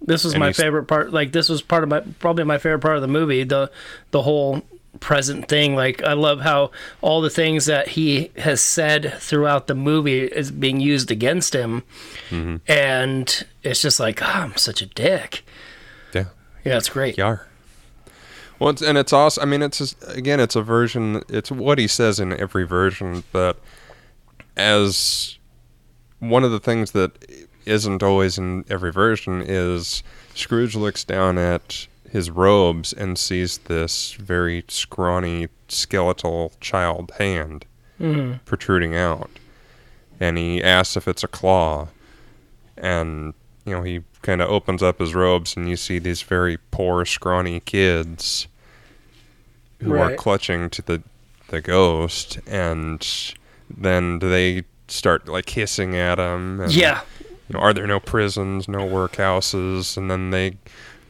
[0.02, 1.14] This was And my favorite part.
[1.14, 3.44] Like this was part of my probably my favorite part of the movie.
[3.44, 3.72] The
[4.10, 4.64] the whole
[5.00, 5.76] present thing.
[5.76, 10.52] Like I love how all the things that he has said throughout the movie is
[10.52, 11.84] being used against him,
[12.30, 12.58] Mm-hmm.
[12.68, 15.44] and it's just like oh, I'm such a dick.
[16.14, 16.26] Yeah.
[16.66, 17.18] Yeah, it's great.
[17.18, 17.48] Yar.
[18.60, 19.42] Well, it's, and it's also.
[19.42, 21.24] I mean, it's just, again, it's a version.
[21.28, 23.58] It's what he says in every version, but
[24.56, 25.38] as
[26.20, 27.12] one of the things that
[27.66, 30.04] isn't always in every version is
[30.36, 37.66] Scrooge looks down at his robes and sees this very scrawny skeletal child hand
[38.00, 38.38] mm-hmm.
[38.46, 39.30] protruding out,
[40.20, 41.88] and he asks if it's a claw,
[42.78, 43.34] and
[43.66, 47.06] you know he kind of opens up his robes and you see these very poor
[47.06, 48.48] scrawny kids
[49.80, 51.02] who are clutching to the
[51.48, 52.40] the ghost.
[52.48, 53.06] And
[53.70, 57.02] then they start like hissing at him and, Yeah,
[57.48, 59.98] you know, are there no prisons no workhouses?
[59.98, 60.58] And then they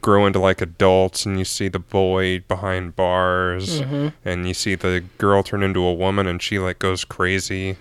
[0.02, 4.08] grow into like adults and you see the boy behind bars Mm-hmm.
[4.24, 7.76] and you see the girl turn into a woman and she like goes crazy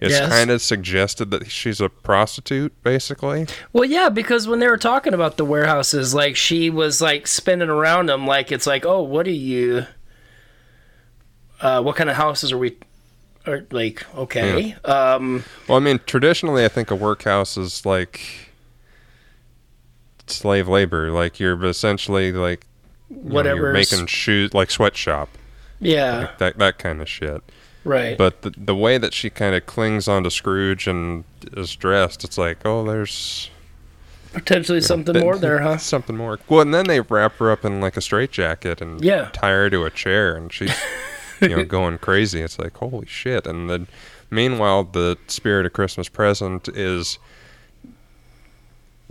[0.00, 0.28] it's Yes.
[0.30, 5.12] kind of suggested that she's a prostitute basically Well, yeah, because when they were talking
[5.12, 9.26] about the warehouses, like she was like spinning around them, like it's like, oh, what
[9.26, 9.86] are you?
[11.60, 12.76] Uh, what kind of houses are we?
[13.46, 18.20] Or like, okay, um, Well, I mean, traditionally, I think a workhouse is like
[20.30, 21.10] slave labor.
[21.10, 22.66] Like you're essentially like
[23.08, 23.56] whatever.
[23.60, 25.28] you're making shoes, like sweatshop,
[25.80, 27.42] yeah, like that that kind of shit.
[27.84, 28.16] right.
[28.18, 31.24] But the the way that she kind of clings onto Scrooge and
[31.56, 33.50] is dressed, it's like, oh, there's
[34.32, 35.78] Potentially something bit- more there, huh?
[35.78, 36.38] Something more.
[36.50, 39.30] Well, and then they wrap her up in like a straitjacket and Yeah.
[39.32, 40.74] tie her to a chair, and she's
[41.40, 42.42] you know, going crazy.
[42.42, 43.46] It's like holy shit.
[43.46, 43.86] And then,
[44.30, 47.18] meanwhile, the spirit of Christmas present is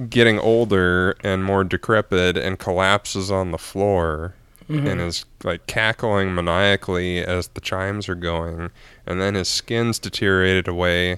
[0.09, 4.35] getting older and more decrepit and collapses on the floor
[4.69, 4.85] mm-hmm.
[4.85, 8.69] and is like cackling maniacally as the chimes are going.
[9.05, 11.17] And then his skin's deteriorated away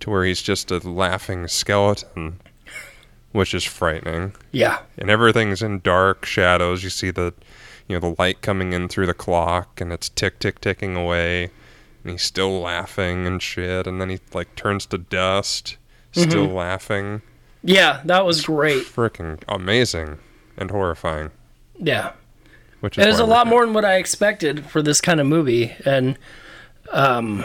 [0.00, 2.40] to where he's just a laughing skeleton
[3.32, 4.34] which is frightening.
[4.50, 4.80] Yeah.
[4.98, 6.82] and everything's in dark shadows.
[6.82, 7.32] You see the
[7.86, 11.50] you know the light coming in through the clock and it's tick tick ticking away.
[12.02, 13.86] And he's still laughing and shit.
[13.86, 15.76] And then he like turns to dust
[16.12, 16.28] mm-hmm.
[16.28, 17.22] still laughing
[17.62, 18.84] Yeah, that was great.
[18.84, 20.18] freaking amazing
[20.56, 21.30] and horrifying.
[21.78, 22.12] Yeah.
[22.80, 25.26] Which is It was a lot more than what I expected for this kind of
[25.26, 26.18] movie, and
[26.90, 27.44] um,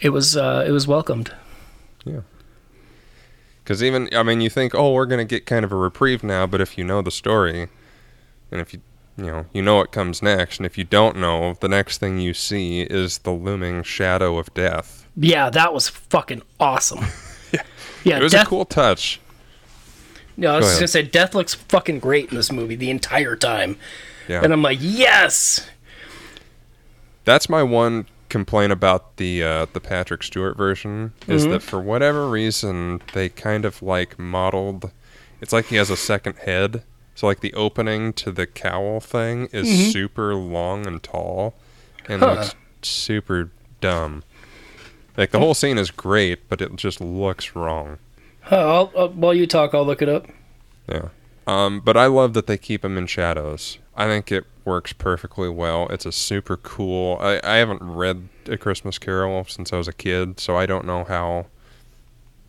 [0.00, 1.34] it was uh, it was welcomed.
[2.04, 2.20] Yeah.
[3.62, 6.46] Because even I mean, you think, oh, we're gonna get kind of a reprieve now,
[6.46, 7.68] but if you know the story,
[8.52, 8.80] and if you
[9.16, 12.18] you know you know what comes next, and if you don't know, the next thing
[12.18, 15.08] you see is the looming shadow of death.
[15.16, 17.04] Yeah, that was fucking awesome.
[18.04, 19.20] yeah, It was Death, a cool touch.
[20.36, 22.90] Yeah, I was Go just gonna say, Death looks fucking great in this movie the
[22.90, 23.76] entire time,
[24.28, 25.66] Yeah, and I'm like, yes.
[27.24, 31.52] that's my one complaint about the uh, the Patrick Stewart version is Mm-hmm.
[31.52, 34.90] that for whatever reason they kind of like modeled.
[35.40, 36.82] It's like he has a second head.
[37.14, 41.54] So like the opening to the cowl thing is super long and tall,
[42.08, 42.24] and Mm-hmm.
[42.24, 42.40] Huh.
[42.40, 43.50] looks super
[43.82, 44.24] dumb.
[45.16, 47.98] Like the whole scene is great, but it just looks wrong.
[48.40, 50.26] Huh, I'll, uh, while you talk, I'll look it up.
[50.88, 51.08] Yeah.
[51.46, 53.78] Um, but I love that they keep him in shadows.
[53.96, 55.86] I think it works perfectly well.
[55.88, 57.18] It's a super cool.
[57.20, 60.86] I, I haven't read A Christmas Carol since I was a kid, so I don't
[60.86, 61.46] know how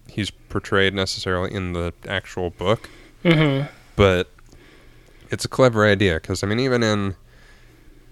[0.08, 2.90] he's portrayed necessarily in the actual book.
[3.24, 3.68] Mm-hmm.
[3.96, 4.30] But
[5.32, 7.16] it's a clever idea because I mean, even in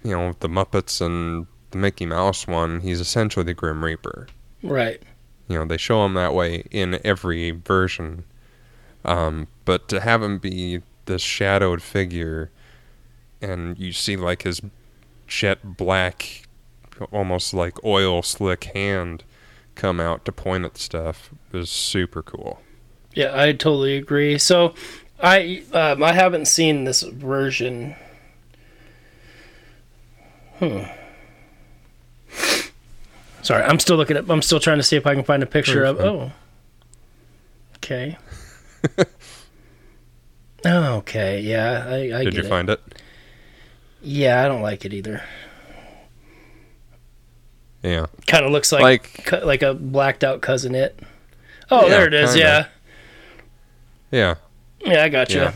[0.03, 4.27] you know the Muppets and the Mickey Mouse one, he's essentially the Grim Reaper.
[4.63, 5.01] Right.
[5.47, 8.23] You know, they show him that way in every version.
[9.03, 12.51] Um, but to have him be this shadowed figure,
[13.41, 14.61] and you see like his
[15.27, 16.47] jet black,
[17.11, 19.23] almost like oil slick hand
[19.75, 22.61] come out to point at stuff is super cool.
[23.13, 24.37] Yeah, I totally agree.
[24.37, 24.73] So,
[25.21, 27.95] I um, I haven't seen this version.
[30.59, 30.83] Hmm.
[33.43, 34.29] Sorry, I'm still looking at.
[34.29, 35.99] I'm still trying to see if I can find a picture of.
[35.99, 36.03] Oh.
[36.03, 36.31] oh.
[37.77, 38.17] Okay.
[40.65, 41.41] oh, okay.
[41.41, 42.47] Yeah, I, I Did you it.
[42.49, 42.79] find it?
[44.01, 45.23] Yeah, I don't like it either.
[47.83, 48.05] Yeah.
[48.27, 50.99] Kind of looks like Like, cu- like a blacked out cousin it.
[51.71, 52.33] Oh, Yeah, there it is.
[52.33, 52.69] kinda.
[54.11, 54.35] Yeah,
[54.83, 54.91] yeah.
[54.91, 55.41] yeah, I got you.
[55.41, 55.53] Yeah.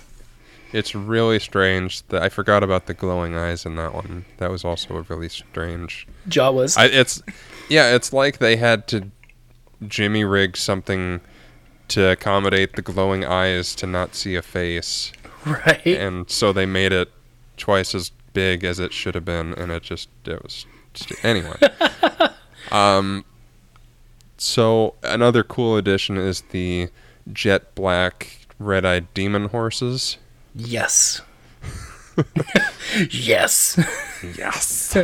[0.73, 4.25] It's really strange that I forgot about the glowing eyes in that one.
[4.37, 6.77] That was also a really strange Jawas.
[6.77, 7.21] I, it's
[7.69, 9.11] yeah, it's like they had to
[9.87, 11.21] Jimmy rig something
[11.89, 15.11] to accommodate the glowing eyes to not see a face,
[15.45, 15.85] right.
[15.85, 17.11] and so they made it
[17.57, 21.57] twice as big as it should have been, and it just it was st- anyway.
[22.71, 23.25] um,
[24.37, 26.89] so another cool addition is the
[27.31, 30.17] jet black red-eyed demon horses.
[30.53, 31.21] Yes.
[33.09, 33.79] yes.
[34.37, 34.95] Yes.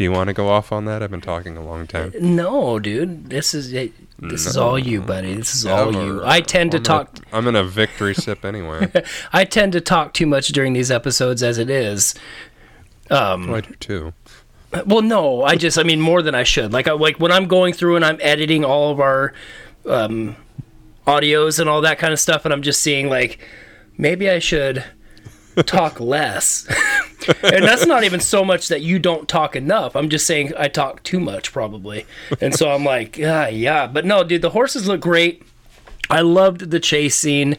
[0.00, 1.02] Do you want to go off on that?
[1.02, 2.14] I've been talking a long time.
[2.18, 3.28] No, dude.
[3.28, 3.92] This is it.
[4.18, 5.34] This is all you, buddy.
[5.34, 6.22] This is all you.
[6.24, 7.14] I tend to I'm talk.
[7.14, 8.90] Gonna, I'm in a victory sip anyway.
[9.34, 12.14] I tend to talk too much during these episodes as it is.
[13.10, 13.52] Um.
[13.52, 14.14] I do too.
[14.86, 15.42] Well, no.
[15.42, 15.76] I just.
[15.76, 16.72] I mean, more than I should.
[16.72, 19.34] Like, I, like when I'm going through and I'm editing all of our,
[19.84, 20.34] um,
[21.06, 23.38] audios and all that kind of stuff, and I'm just seeing like,
[23.98, 24.82] maybe I should
[25.66, 26.66] talk less.
[27.42, 29.94] and that's not even so much that you don't talk enough.
[29.96, 32.06] I'm just saying I talk too much probably.
[32.40, 33.86] And so I'm like, yeah, yeah.
[33.86, 35.42] But no, dude, the horses look great.
[36.08, 37.56] I loved the chase scene.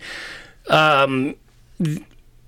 [0.67, 1.35] Um,
[1.83, 2.01] th-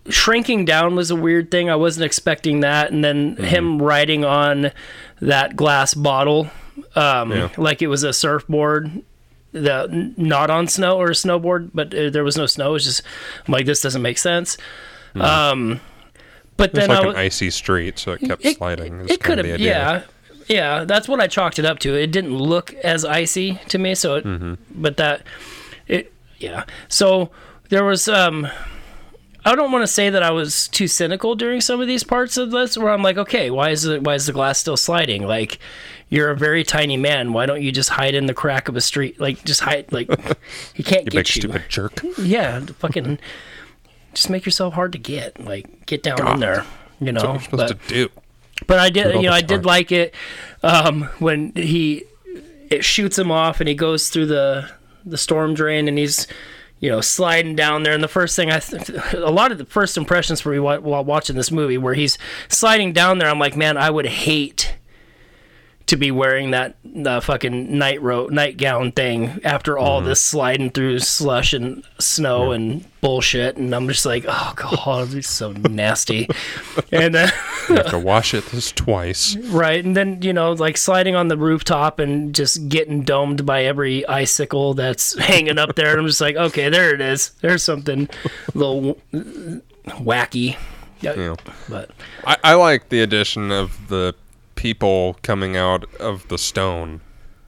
[0.09, 1.69] shrinking down was a weird thing.
[1.69, 2.91] I wasn't expecting that.
[2.91, 4.71] And then him riding on
[5.21, 6.49] that glass bottle,
[6.95, 7.49] um, Yeah.
[7.57, 9.01] like it was a surfboard.
[9.53, 12.69] The not on snow or a snowboard, but uh, there was no snow.
[12.71, 13.03] It was just
[13.47, 14.57] I'm like this doesn't make sense.
[15.15, 15.79] Um,
[16.57, 19.01] but It's then like I an icy street, so it kept it, sliding.
[19.01, 20.03] is It could have, the yeah,
[20.47, 20.83] yeah.
[20.85, 21.93] That's what I chalked it up to.
[21.95, 24.53] It didn't look as icy to me, so it, Mm-hmm.
[24.81, 25.23] but that,
[25.87, 26.65] it, yeah.
[26.89, 27.31] So
[27.69, 28.47] there was, um,
[29.45, 32.37] I don't want to say that I was too cynical during some of these parts
[32.37, 35.25] of this, where I'm like, okay, why is it, why is the glass still sliding?
[35.27, 35.59] Like,
[36.09, 37.33] you're a very tiny man.
[37.33, 39.19] Why don't you just hide in the crack of a street?
[39.19, 39.91] Like, just hide.
[39.91, 40.07] Like,
[40.75, 41.41] he can't You get big you.
[41.41, 41.99] stupid jerk.
[42.19, 43.17] Yeah, fucking,
[44.13, 45.43] just make yourself hard to get.
[45.43, 46.65] Like, get down in there.
[46.99, 48.09] You know, That's what you're supposed but- to do.
[48.67, 50.13] But I did, you know, I did like it
[50.61, 52.03] um, when he
[52.69, 54.69] it shoots him off and he goes through the
[55.05, 56.27] the storm drain and he's
[56.79, 57.93] you know sliding down there.
[57.93, 61.03] And the first thing I, th- a lot of the first impressions for me while
[61.03, 64.75] watching this movie, where he's sliding down there, I'm like, man, I would hate
[65.85, 70.09] to be wearing that the fucking night ro- nightgown thing after all Mm-hmm.
[70.09, 73.57] this sliding through slush and snow and bullshit.
[73.57, 76.27] And I'm just like, oh god, it's so nasty.
[76.91, 77.27] and uh,
[77.69, 79.35] You have to wash it this twice.
[79.35, 83.65] Right, and then you know, like sliding on the rooftop and just getting domed by
[83.65, 87.31] every icicle that's hanging up there, and I'm just like, okay, there it is.
[87.41, 88.07] There's something
[88.53, 88.97] a little
[89.87, 90.57] wacky.
[91.01, 91.35] Yeah, You
[91.67, 91.91] but
[92.25, 94.15] I, I like the addition of the
[94.55, 97.01] people coming out of the stone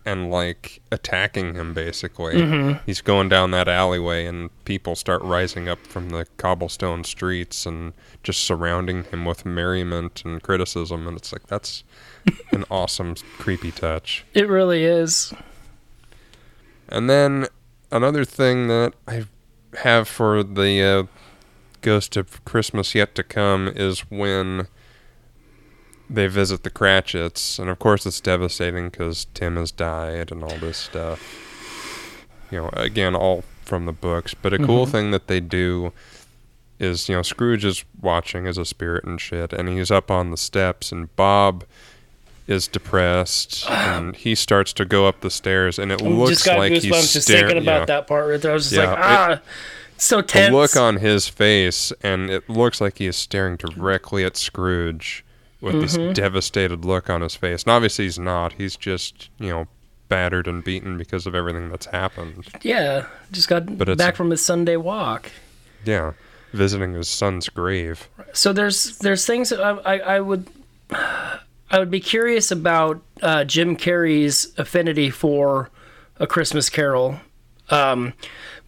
[0.05, 2.35] and like attacking him basically.
[2.35, 2.79] Mm-hmm.
[2.85, 7.93] He's going down that alleyway and people start rising up from the cobblestone streets and
[8.21, 11.83] just surrounding him with merriment and criticism and it's like that's
[12.51, 14.25] an awesome creepy touch.
[14.33, 15.33] it really is.
[16.87, 17.47] And then
[17.91, 19.25] another thing that I
[19.79, 21.03] have for the uh,
[21.81, 24.67] Ghost of Christmas Yet to Come is when
[26.09, 30.57] they visit the Cratchits, and of course it's devastating because Tim has died and all
[30.57, 31.21] this stuff.
[32.51, 34.33] You know, again, all from the books.
[34.33, 35.91] But a cool thing that they do
[36.79, 40.31] is, you know, Scrooge is watching as a spirit and shit, and he's up on
[40.31, 41.65] the steps, and Bob
[42.47, 46.59] is depressed, and he starts to go up the stairs, and it looks just got
[46.59, 47.47] like goosebumps he's just staring.
[47.47, 47.85] thinking about yeah.
[47.85, 48.51] that part right there.
[48.51, 49.41] I was just Yeah, like, ah,
[49.95, 54.23] it's so the look on his face, and it looks like he is staring directly
[54.23, 55.24] at Scrooge
[55.65, 56.05] with Mm-hmm.
[56.07, 57.63] this devastated look on his face.
[57.63, 58.53] And obviously, he's not.
[58.53, 59.67] He's just, you know,
[60.07, 62.47] battered and beaten because of everything that's happened.
[62.61, 65.31] yeah, just got But back from his Sunday walk.
[65.83, 66.13] Yeah,
[66.53, 68.07] visiting his son's grave.
[68.31, 70.47] So there's there's things that I, I, I would
[70.91, 75.69] I would be curious about uh, Jim Carrey's affinity for
[76.19, 77.19] A Christmas Carol,
[77.71, 78.13] um,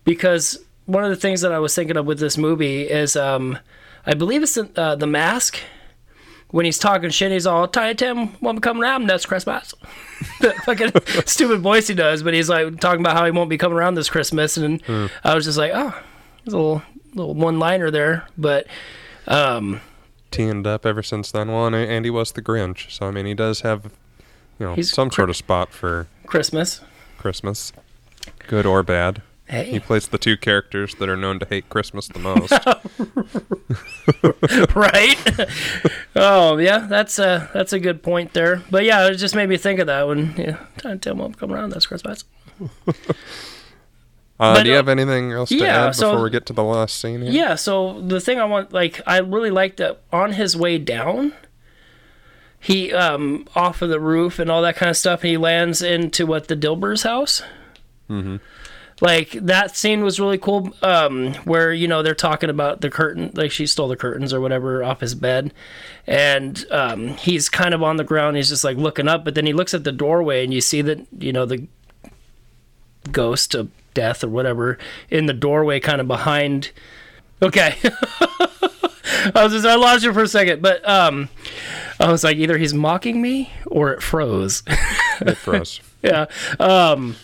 [0.03, 3.57] because one of the things that I was thinking of with this movie is um,
[4.05, 5.59] I believe it's uh, the Mask
[6.49, 7.31] when he's talking shit.
[7.31, 9.73] He's all Tiny Tim won't be coming around next Christmas.
[10.41, 10.91] the fucking
[11.25, 13.95] stupid voice he does, but he's like talking about how he won't be coming around
[13.95, 14.81] this Christmas, and
[15.23, 15.93] I was just like, oh,
[16.43, 16.81] there's a little
[17.13, 18.67] little one liner there, but.
[19.27, 19.81] Um,
[20.31, 21.49] Teamed up ever since then.
[21.49, 23.85] Well, and Andy was the Grinch, so I mean, he does have,
[24.59, 26.81] you know, some cr- sort of spot for Christmas.
[27.17, 27.73] Christmas,
[28.47, 29.21] good or bad.
[29.49, 32.51] He Hey, plays the two characters that are known to hate Christmas the most.
[34.75, 35.15] right?
[36.17, 38.61] oh yeah, that's a that's a good point there.
[38.69, 41.69] But yeah, it just made me think of that when yeah, time to come around.
[41.71, 42.23] That's Christmas.
[44.39, 46.45] Uh, But, do you uh, have anything else to yeah, add so- before we get
[46.45, 47.31] to the last scene here?
[47.31, 47.55] Yeah.
[47.55, 51.33] So the thing I want, like, I really like that on his way down,
[52.59, 55.81] he um off of the roof and all that kind of stuff, and he lands
[55.81, 57.41] into what the Dilber's house.
[58.11, 58.35] Mm-hmm.
[58.99, 60.73] Like that scene was really cool.
[60.81, 64.41] Um, where you know they're talking about the curtain, like she stole the curtains or
[64.41, 65.53] whatever off his bed,
[66.07, 68.37] and um, he's kind of on the ground.
[68.37, 70.81] He's just like looking up, but then he looks at the doorway, and you see
[70.81, 71.67] that you know the
[73.11, 74.77] ghost of death or whatever
[75.09, 76.71] in the doorway, kind of behind.
[77.41, 77.75] Okay.
[77.83, 81.29] I was just I lost you for a second, but um,
[81.99, 84.63] I was like either he's mocking me or it froze.
[85.19, 85.81] It froze.
[86.03, 86.27] yeah.
[86.59, 87.15] Um,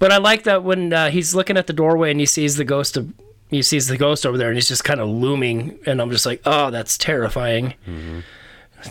[0.00, 2.64] but I like that when uh, he's looking at the doorway and he sees the
[2.64, 3.12] ghost of
[3.48, 6.24] he sees the ghost over there and he's just kind of looming and I'm just
[6.26, 7.74] like, oh, that's terrifying,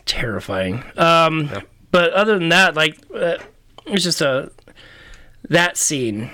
[0.06, 0.84] terrifying.
[0.98, 1.50] Um,
[1.92, 3.38] but other than that, like uh,
[3.88, 4.52] it's just a
[5.50, 6.30] that scene,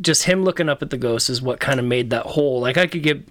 [0.00, 2.60] just him looking up at the ghost is what kind of made that whole.
[2.60, 3.22] Like I could give.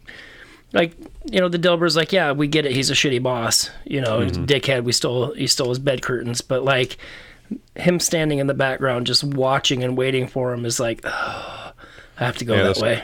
[0.71, 0.95] Like
[1.25, 2.73] you know, the Dilber's like, yeah, we get it.
[2.73, 3.71] He's a shitty boss.
[3.85, 4.83] You know, a dickhead.
[4.83, 6.97] We stole he stole his bed curtains, but like
[7.75, 11.71] him standing in the background just watching and waiting for him is like I
[12.15, 13.03] have to go Yeah, that way.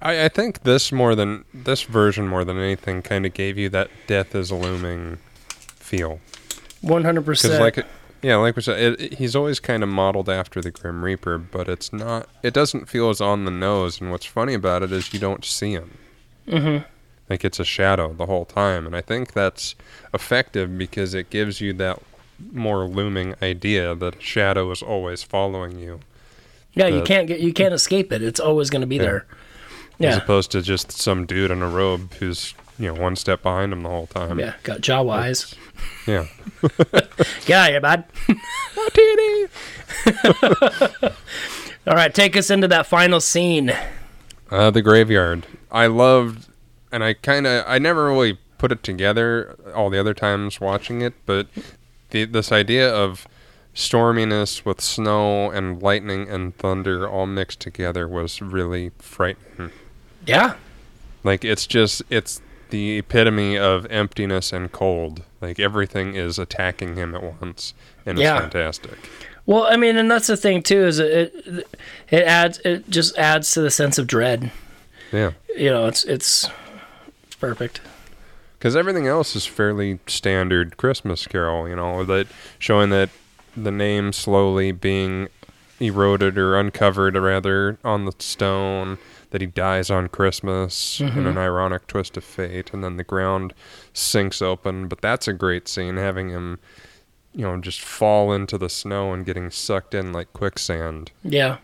[0.00, 3.68] I, I think this more than this version more than anything kind of gave you
[3.70, 5.18] that death is looming
[5.48, 6.20] feel.
[6.82, 7.24] 100%.
[7.24, 7.84] Because like
[8.22, 11.38] yeah, like we said, it, it- he's always kind of modeled after the Grim Reaper,
[11.38, 12.28] but it's not.
[12.42, 14.00] It doesn't feel as on the nose.
[14.00, 15.98] And what's funny about it is you don't see him.
[16.46, 16.84] Mm-hmm.
[17.30, 19.74] Like it's a shadow the whole time, and I think that's
[20.12, 22.00] effective because it gives you that
[22.52, 26.00] more looming idea that a shadow is always following you,
[26.74, 28.22] yeah, you can't get you can't escape it.
[28.22, 29.26] It's always going to be there.
[29.98, 30.10] Yeah.
[30.10, 30.22] as Yeah.
[30.22, 33.82] opposed to just some dude in a robe who's you know one step behind him
[33.82, 34.38] the whole time.
[34.38, 35.54] Yeah, got jaw eyes.
[36.06, 36.26] Yeah.
[37.44, 38.04] Get out of here, bud.
[41.86, 43.72] All right, take us into that final scene.
[44.50, 45.46] Uh, the graveyard.
[45.70, 46.48] I loved,
[46.92, 51.02] and I kind of, I never really put it together all the other times watching
[51.02, 51.48] it, but
[52.12, 53.26] the, this idea of
[53.74, 59.70] storminess with snow and lightning and thunder all mixed together was really frightening.
[60.26, 60.54] Yeah.
[61.24, 62.40] Like it's just it's
[62.70, 65.22] the epitome of emptiness and cold.
[65.40, 67.74] Like everything is attacking him at once,
[68.06, 68.40] and it's Yeah.
[68.40, 68.96] fantastic.
[69.44, 71.34] Well, I mean, and that's the thing too is it
[72.10, 74.52] it adds it just adds to the sense of dread.
[75.12, 76.48] Yeah, You know, it's it's
[77.26, 77.80] it's perfect.
[78.62, 81.68] Because everything else is fairly standard Christmas Carol.
[81.68, 82.28] You know, that
[82.60, 83.10] showing that
[83.56, 85.26] the name slowly being
[85.80, 88.98] eroded or uncovered, rather, on the stone.
[89.30, 91.38] That he dies on Christmas in an mm-hmm.
[91.38, 93.52] ironic twist of fate, and then the ground
[93.94, 94.86] sinks open.
[94.86, 96.60] But that's a great scene, having him,
[97.32, 101.10] you know, just fall into the snow and getting sucked in like quicksand.
[101.24, 101.56] Yeah.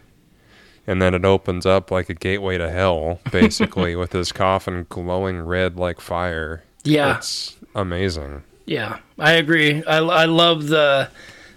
[0.84, 5.42] and then it opens up like a gateway to hell, basically, with his coffin glowing
[5.42, 6.64] red like fire.
[6.88, 7.16] Yeah.
[7.18, 8.42] It's amazing.
[8.66, 9.82] Yeah, I agree.
[9.84, 11.10] I, I love the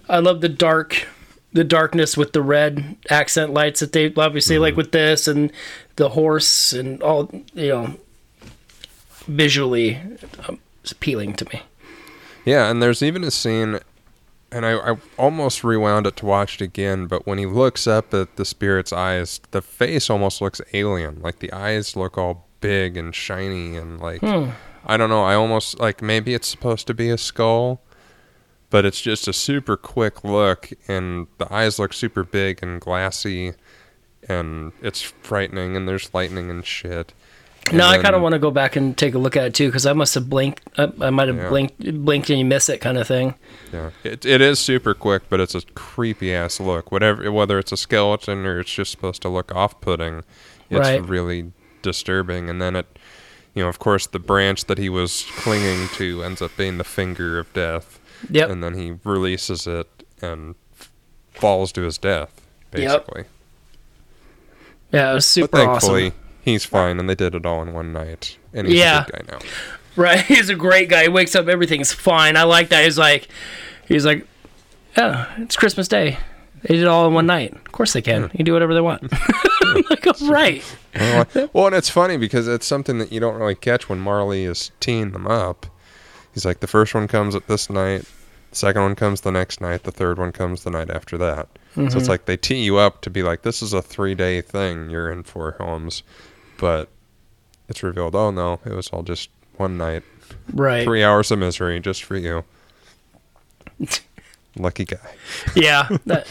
[0.09, 1.07] I love the dark
[1.53, 5.51] the darkness with the red accent lights that they obviously like with this and
[5.97, 7.95] the horse and all you know
[9.27, 9.99] visually
[10.47, 11.61] um, it's appealing to me.
[12.45, 13.79] Yeah, and there's even a scene,
[14.51, 18.13] and I, I almost rewound it to watch it again, but when he looks up
[18.13, 21.21] at the spirit's eyes, the face almost looks alien.
[21.21, 24.23] Like the eyes look all big and shiny, and like,
[24.85, 27.81] I don't know, I almost, like, maybe it's supposed to be a skull.
[28.69, 33.51] But it's just a super quick look, and the eyes look super big and glassy,
[34.29, 37.13] and it's frightening, and there's lightning and shit.
[37.67, 39.53] And now I kind of want to go back and take a look at it
[39.53, 40.61] too because I must have blinked.
[40.77, 41.49] I, uh, I might have Yeah.
[41.49, 43.35] blinked blinked and you miss it kind of thing.
[43.73, 46.93] Yeah, it, it is super quick, but it's a creepy ass look.
[46.93, 50.23] Whatever, whether it's a skeleton or it's just supposed to look off-putting,
[50.69, 51.05] it's Right.
[51.05, 51.51] really
[51.81, 52.49] disturbing.
[52.49, 52.97] And then it,
[53.53, 56.83] you know, of course, the branch that he was clinging to ends up being the
[56.83, 57.99] finger of death,
[58.29, 58.49] Yep.
[58.49, 59.87] and then he releases it
[60.21, 60.91] and f-
[61.33, 62.39] falls to his death,
[62.73, 63.05] Yep.
[63.05, 63.23] basically.
[64.91, 66.17] yeah, it was super But thankfully, awesome.
[66.43, 69.03] he's fine, and they did it all in one night, and he's Yeah.
[69.03, 69.39] a good guy now.
[69.95, 71.03] Right, he's a great guy.
[71.03, 72.37] He wakes up, everything's fine.
[72.37, 72.83] I like that.
[72.85, 73.27] He's like,
[73.87, 74.25] he's like,
[74.97, 76.17] yeah, it's Christmas Day.
[76.63, 77.53] They did it all in one night.
[77.53, 78.23] Of course they can.
[78.23, 79.03] You can do whatever they want.
[79.11, 80.63] I'm like, all right.
[81.53, 84.71] Well, and it's funny because it's something that you don't really catch when Marley is
[84.79, 85.65] teeing them up.
[86.33, 88.01] He's like, the first one comes at this night,
[88.51, 91.47] the second one comes the next night, the third one comes the night after that.
[91.75, 91.97] So Mm-hmm.
[91.97, 94.89] it's like they tee you up to be like, this is a three day thing
[94.89, 96.03] you're in for, Holmes.
[96.57, 96.89] But
[97.69, 100.03] it's revealed, oh no, it was all just one night,
[100.53, 100.83] Right.
[100.83, 102.43] three hours of misery just for you.
[104.57, 104.97] Lucky guy.
[105.55, 105.87] Yeah.
[106.05, 106.27] That,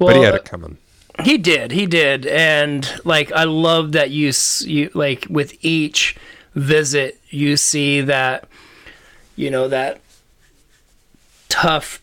[0.00, 0.78] well, but he had uh, it coming.
[1.22, 1.70] He did.
[1.70, 2.26] He did.
[2.26, 4.32] And like I love that you
[4.62, 6.16] you like with each
[6.54, 8.48] visit you see that
[9.36, 10.00] you know that
[11.48, 12.02] tough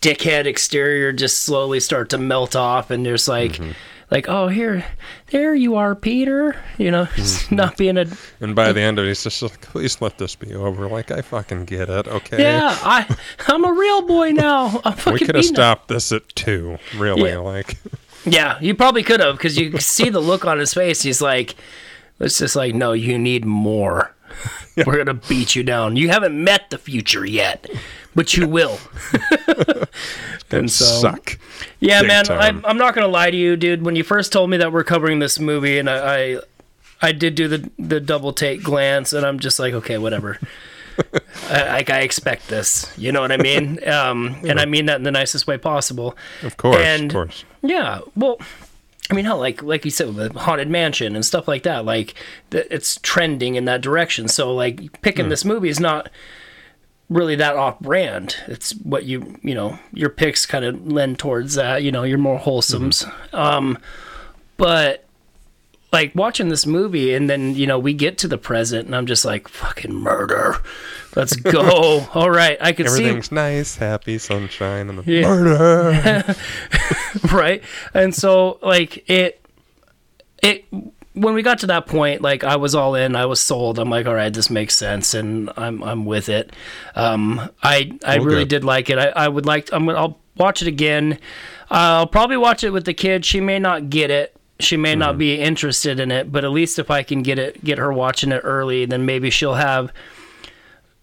[0.00, 3.72] dickhead exterior just slowly start to melt off and there's like mm-hmm.
[4.12, 4.84] Like oh here
[5.30, 7.56] there you are Peter you know just mm-hmm.
[7.56, 8.06] not being a
[8.40, 10.86] And by the end of it, he's just like, please let this be over.
[10.86, 12.40] Like, I fucking get it, okay?
[12.42, 13.16] yeah I
[13.48, 17.30] I'm a real boy now I'm We could have stopped this at two, really.
[17.30, 17.38] Yeah.
[17.38, 17.78] Like,
[18.24, 21.02] Yeah, you probably could have because you see the look on his face.
[21.02, 21.56] He's like,
[22.20, 24.14] it's just like, no, you need more.
[24.76, 25.96] We're gonna beat you down.
[25.96, 27.68] You haven't met the future yet,
[28.14, 28.78] but you will.
[30.50, 31.38] and so, suck.
[31.80, 32.40] yeah, big man, time.
[32.40, 33.82] I'm, I'm not gonna lie to you, dude.
[33.82, 35.96] When you first told me that we're covering this movie, and I,
[36.34, 36.38] I,
[37.02, 40.38] I did do the the double take glance, and I'm just like, okay, whatever.
[41.48, 43.78] I, like I expect this, you know what I mean?
[43.86, 46.16] Um, and I mean that in the nicest way possible.
[46.42, 47.44] Of course, And- of course.
[47.62, 48.38] Yeah, well,
[49.12, 51.84] I mean, how like like you said with the haunted mansion and stuff like that,
[51.84, 52.14] like
[52.48, 54.26] the, it's trending in that direction.
[54.26, 56.08] So like picking this movie is not
[57.10, 58.36] really that off brand.
[58.46, 61.82] It's what you you know your picks kind of lend towards that.
[61.82, 63.04] You know, your more wholesomes.
[63.34, 63.76] Um,
[64.56, 65.04] but
[65.92, 69.06] like watching this movie and then you know we get to the present and I'm
[69.06, 70.56] just like fucking murder.
[71.14, 72.06] Let's go.
[72.14, 75.22] All right, I can see Everything's nice, happy, sunshine, and the Yeah.
[75.28, 76.34] murder.
[77.32, 77.62] right
[77.92, 79.44] and so like it
[80.42, 80.64] it
[81.12, 83.90] when we got to that point like i was all in i was sold i'm
[83.90, 86.54] like all right this makes sense and i'm i'm with it
[86.94, 90.62] um i i really did like it i, I would like i'm gonna i'll watch
[90.62, 91.18] it again
[91.70, 95.18] i'll probably watch it with the kid she may not get it she may not
[95.18, 98.32] be interested in it but at least if i can get it get her watching
[98.32, 99.92] it early then maybe she'll have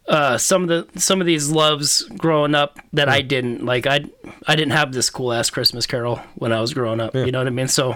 [0.07, 3.85] uh, some of the some of these loves growing up that I didn't like.
[3.85, 4.05] I
[4.47, 7.13] I didn't have this cool ass Christmas Carol when I was growing up.
[7.13, 7.67] You know what I mean?
[7.67, 7.95] So,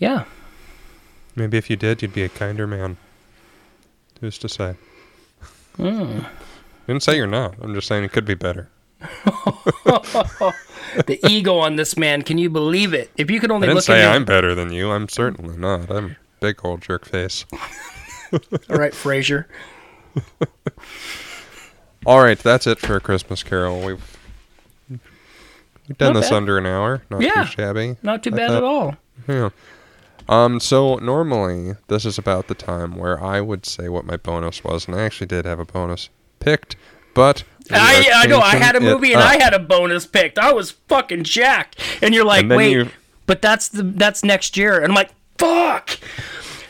[0.00, 0.24] yeah,
[1.36, 2.96] Maybe if you did, you'd be a kinder man.
[4.20, 4.74] Who's to say?
[5.76, 6.20] Hmm.
[6.86, 7.54] Didn't say you're not.
[7.62, 8.68] I'm just saying it could be better.
[11.06, 13.10] The ego on this man, can you believe it?
[13.16, 14.90] If you could I only didn't look say at I'm better than you.
[14.90, 15.90] I'm certainly not.
[15.90, 17.44] I'm a big old jerk face.
[18.32, 19.48] All right, Frazier.
[22.06, 23.80] All right, that's it for a Christmas Carol.
[23.84, 24.18] We've
[24.88, 26.36] we've done Not this bad.
[26.36, 27.02] under an hour.
[27.10, 27.44] Not Yeah.
[27.44, 27.96] too shabby.
[28.02, 28.96] Not too I bad thought- at all.
[29.28, 29.50] Yeah.
[30.28, 30.60] Um.
[30.60, 34.86] So normally this is about the time where I would say what my bonus was,
[34.86, 36.76] and I actually did have a bonus picked,
[37.14, 38.40] but I, I know.
[38.40, 39.28] I had a movie and up.
[39.30, 40.38] I had a bonus picked.
[40.38, 41.80] I was fucking jacked.
[42.02, 42.90] And you're like, And wait, you-
[43.26, 44.76] but that's the that's next year.
[44.76, 45.90] And I'm like, fuck.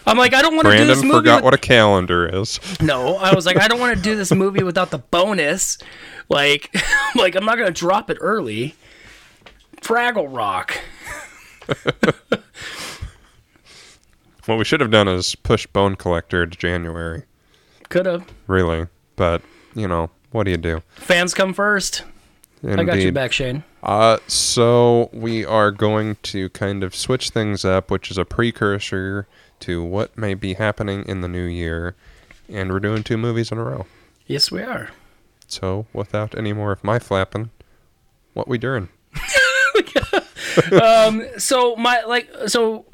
[0.06, 1.14] I'm like, I don't want to do this movie.
[1.18, 2.58] forgot with- what a calendar is.
[2.80, 5.78] No, I was like, I don't want to do this movie without the bonus.
[6.28, 6.74] Like,
[7.14, 8.74] like I'm not gonna drop it early.
[9.82, 10.78] Fraggle Rock.
[14.46, 17.22] What we should have done is push Bone Collector to January,
[17.88, 18.26] Could have.
[18.46, 18.88] really.
[19.14, 19.42] But
[19.74, 20.82] you know, what do you do?
[20.94, 22.04] Fans come first.
[22.66, 23.64] I got you back, Shane.
[23.82, 29.26] Uh, so we are going to kind of switch things up, which is a precursor
[29.60, 31.94] to what may be happening in the new year,
[32.48, 33.86] and we're doing two movies in a row.
[34.26, 34.90] Yes, we are.
[35.48, 37.50] So without any more of my flapping,
[38.34, 38.88] what we doing?
[40.82, 42.84] um, So my like so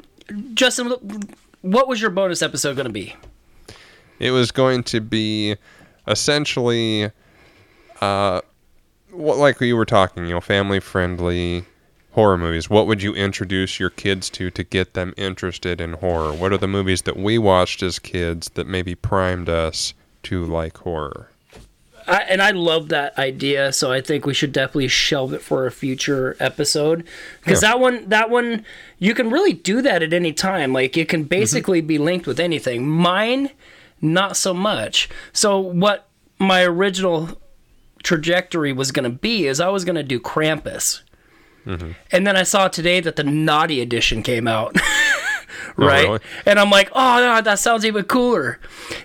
[0.53, 0.93] Justin
[1.61, 3.15] what was your bonus episode going to be?
[4.19, 5.55] It was going to be
[6.07, 7.11] essentially,
[8.01, 8.41] uh,
[9.11, 11.65] what like you were talking, you know, family friendly
[12.11, 12.69] horror movies.
[12.69, 16.33] What would you introduce your kids to to get them interested in horror?
[16.33, 19.93] What are the movies that we watched as kids that maybe primed us
[20.23, 21.29] to like horror?
[22.07, 25.67] I, and I love that idea, so I think we should definitely shelve it for
[25.67, 27.05] a future episode
[27.43, 28.65] because that one, that one,
[28.97, 30.71] you can really do that at any time.
[30.71, 32.87] Like it can basically be linked with anything.
[32.87, 33.51] Mine,
[34.01, 35.09] not so much.
[35.33, 36.07] So what
[36.39, 37.37] my original
[38.07, 41.01] trajectory was going to be is I was going to do Krampus,
[42.09, 44.77] and then I saw today that the naughty edition came out.
[45.75, 46.05] right?
[46.05, 46.19] really?
[46.45, 48.59] And I'm like, oh, no, that sounds even cooler.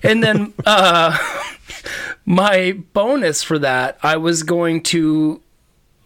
[0.04, 1.18] And then uh,
[2.24, 5.42] my bonus for that, I was going to,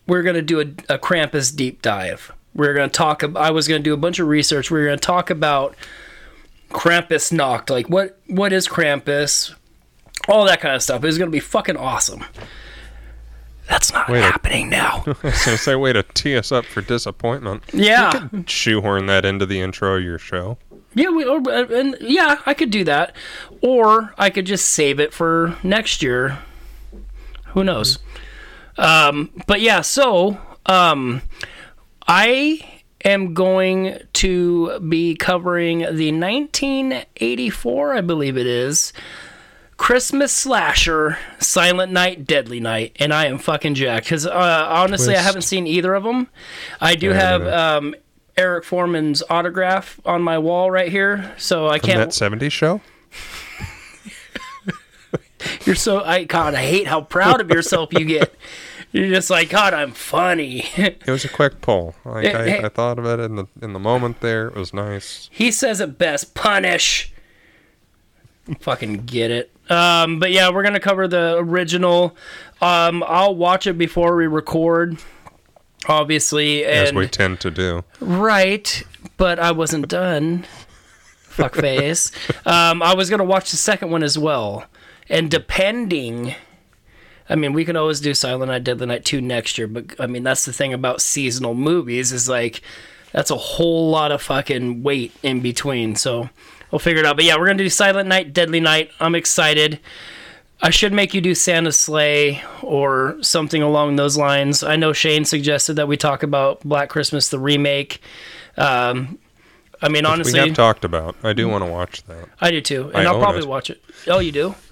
[0.06, 2.32] we're going to do a, a Krampus deep dive.
[2.54, 3.22] We're going to talk.
[3.36, 4.70] I was going to do a bunch of research.
[4.70, 5.76] We are going to talk about
[6.70, 7.68] Krampus knocked.
[7.68, 8.18] Like what?
[8.28, 9.54] What is Krampus?
[10.26, 11.04] All that kind of stuff.
[11.04, 12.24] It was going to be fucking awesome.
[13.68, 15.02] That's not a- happening now.
[15.06, 17.64] I was gonna say, way to tee us up for disappointment.
[17.72, 18.28] yeah.
[18.46, 20.58] Shoehorn that into the intro of your show.
[20.94, 23.14] Yeah, we or, uh, and yeah, I could do that,
[23.60, 26.38] or I could just save it for next year.
[27.48, 27.98] Who knows?
[28.78, 31.20] Um, but yeah, so um,
[32.08, 32.60] I
[33.04, 38.92] am going to be covering the 1984, I believe it is,
[39.76, 45.20] Christmas slasher, Silent Night, Deadly Night, and I am fucking jacked because uh, honestly, I
[45.20, 46.28] haven't seen either of them.
[46.80, 47.94] I do Yeah, have um,
[48.36, 51.98] Eric Freeman's autograph on my wall right here, so I From can't.
[52.10, 52.80] that '70s show.
[55.64, 58.34] You're so I God, I hate how proud of yourself you get.
[58.92, 60.64] You're just like God, I'm funny.
[60.76, 61.94] It was a quick pull.
[62.04, 62.58] Like Hey, hey.
[62.62, 64.48] I, I thought of it in the in the moment there.
[64.48, 65.28] It was nice.
[65.32, 66.34] he says it best.
[66.34, 67.12] Punish.
[68.60, 69.50] Fucking get it.
[69.68, 72.16] Um, but yeah, we're gonna cover the original.
[72.60, 74.98] Um, I'll watch it before we record,
[75.88, 77.84] obviously, as we tend to do.
[78.00, 78.82] right.
[79.16, 80.44] But I wasn't done.
[81.30, 82.12] Fuckface.
[82.46, 84.64] um, I was gonna watch the second one as well,
[85.08, 86.34] and depending.
[87.28, 90.06] I mean, we can always do Silent Night, Deadly Night 2 next year, but I
[90.06, 92.62] mean, that's the thing about seasonal movies is like,
[93.10, 95.96] that's a whole lot of fucking weight in between.
[95.96, 96.30] So
[96.70, 97.16] we'll figure it out.
[97.16, 98.90] But yeah, we're going to do Silent Night, Deadly Night.
[99.00, 99.80] I'm excited.
[100.62, 104.62] I should make you do Santa's Slay or something along those lines.
[104.62, 108.00] I know Shane suggested that we talk about Black Christmas, the remake.
[108.56, 109.18] Um,
[109.82, 111.16] I mean, we honestly, we have talked about.
[111.22, 112.28] I do want to watch that.
[112.40, 113.48] I do too, and I I'll probably it.
[113.48, 113.82] watch it.
[114.06, 114.54] Oh, you do?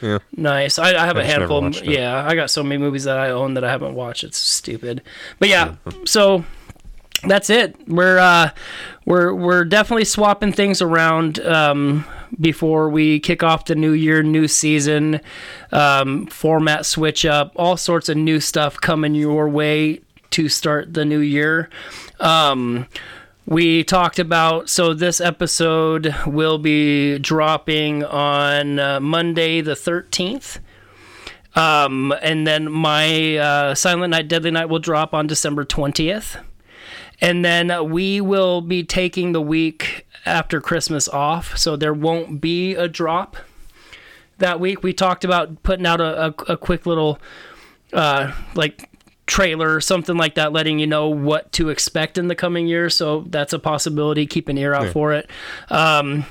[0.00, 0.18] Yeah.
[0.36, 0.80] Nice.
[0.80, 1.64] I, I have I a handful.
[1.64, 4.24] Of, yeah, I got so many movies that I own that I haven't watched.
[4.24, 5.00] It's stupid.
[5.38, 6.44] But yeah, so
[7.24, 7.76] that's it.
[7.86, 8.50] We're uh,
[9.04, 12.04] we're we're definitely swapping things around um,
[12.40, 15.20] before we kick off the new year, new season,
[15.72, 20.00] um, format switch up, all sorts of new stuff coming your way
[20.30, 21.68] to start the new year.
[22.20, 22.86] Um,
[23.44, 30.58] we talked about so this episode will be dropping on uh, Monday the 13th.
[31.54, 36.42] Um, and then my uh, Silent Night, Deadly Night will drop on December 20th.
[37.22, 42.74] And then we will be taking the week after Christmas off, so there won't be
[42.74, 43.36] a drop
[44.38, 47.20] that week we talked about putting out a, a, a quick little
[47.92, 48.90] uh, like
[49.26, 52.90] trailer or something like that, letting you know what to expect in the coming year.
[52.90, 54.26] So that's a possibility.
[54.26, 54.92] Keep an ear out Yeah.
[54.92, 55.30] for it.
[55.70, 56.24] Um,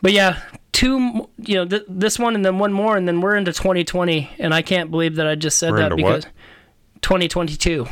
[0.00, 0.40] but yeah,
[0.72, 4.30] two, you know, th- this one and then one more, and then we're into 2020.
[4.38, 6.16] And I can't believe that I just said We're that into what?
[6.20, 6.32] because
[7.02, 7.86] 2022.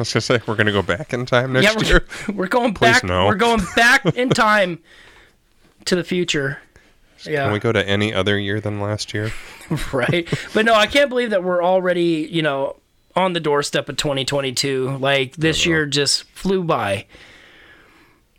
[0.00, 2.06] I was gonna say we're gonna go back in time next yeah, we're, year.
[2.34, 3.04] we're going Please back.
[3.04, 3.26] no.
[3.26, 4.78] We're going back in time
[5.84, 6.58] to the future.
[7.24, 7.44] Yeah.
[7.44, 9.30] Can we go to any other year than last year?
[9.92, 10.26] right?
[10.54, 12.76] But no, I can't believe that we're already, you know,
[13.14, 14.96] on the doorstep of 2022.
[14.96, 17.04] Like this year just flew by.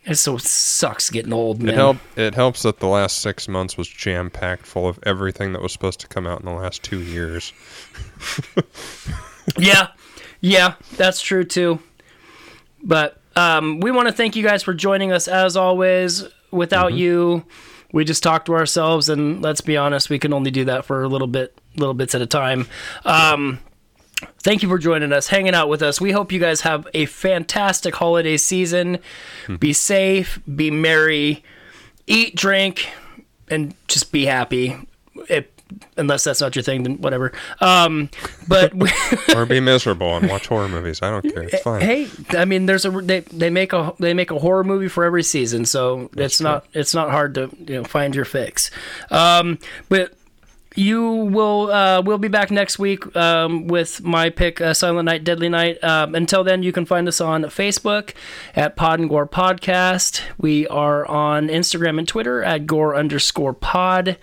[0.03, 1.75] It so sucks getting old, man.
[1.75, 1.97] It help.
[2.15, 5.71] It helps that the last six months was jam packed full of everything that was
[5.71, 7.53] supposed to come out in the last two years.
[9.59, 9.89] Yeah,
[10.41, 11.79] yeah, that's true too.
[12.83, 16.23] But um, we want to thank you guys for joining us as always.
[16.51, 17.45] Without you,
[17.93, 21.03] we just talk to ourselves, and let's be honest, we can only do that for
[21.03, 22.67] a little bit, little bits at a time.
[23.05, 23.59] Um,
[24.39, 26.01] thank you for joining us, hanging out with us.
[26.01, 28.99] We hope you guys have a fantastic holiday season.
[29.59, 31.43] Be safe, be merry,
[32.07, 32.89] eat, drink,
[33.49, 34.75] and just be happy.
[35.29, 35.50] It,
[35.97, 37.31] unless that's not your thing, then whatever.
[37.59, 38.09] Um,
[38.47, 38.89] but we,
[39.35, 41.01] or be miserable and watch horror movies.
[41.01, 41.43] I don't care.
[41.43, 41.81] It's fine.
[41.81, 45.03] hey, I mean, there's a they, they make a they make a horror movie for
[45.03, 48.71] every season, so it's not it's not hard to you know find your fix.
[49.09, 49.59] Um,
[49.89, 50.13] but
[50.75, 55.23] you will uh, we'll be back next week um, with my pick, uh, Silent Night,
[55.23, 55.83] Deadly Night.
[55.83, 58.13] Um, until then, you can find us on Facebook
[58.55, 60.21] at Pod and Gore Podcast.
[60.37, 64.17] We are on Instagram and Twitter at Gore underscore Pod.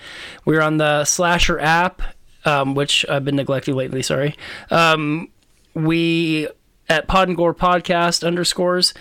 [0.44, 2.02] We're on the Slasher app,
[2.44, 4.02] um, which I've been neglecting lately.
[4.02, 4.34] Sorry.
[4.70, 5.28] Um,
[5.74, 6.48] we
[6.88, 8.94] at Pod and Gore Podcast underscores.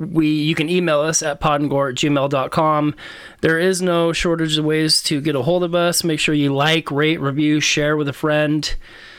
[0.00, 2.94] We you can email us at podandgore at gmail.com.
[3.42, 6.02] There is no shortage of ways to get a hold of us.
[6.04, 8.74] Make sure you like, rate, review, share with a friend,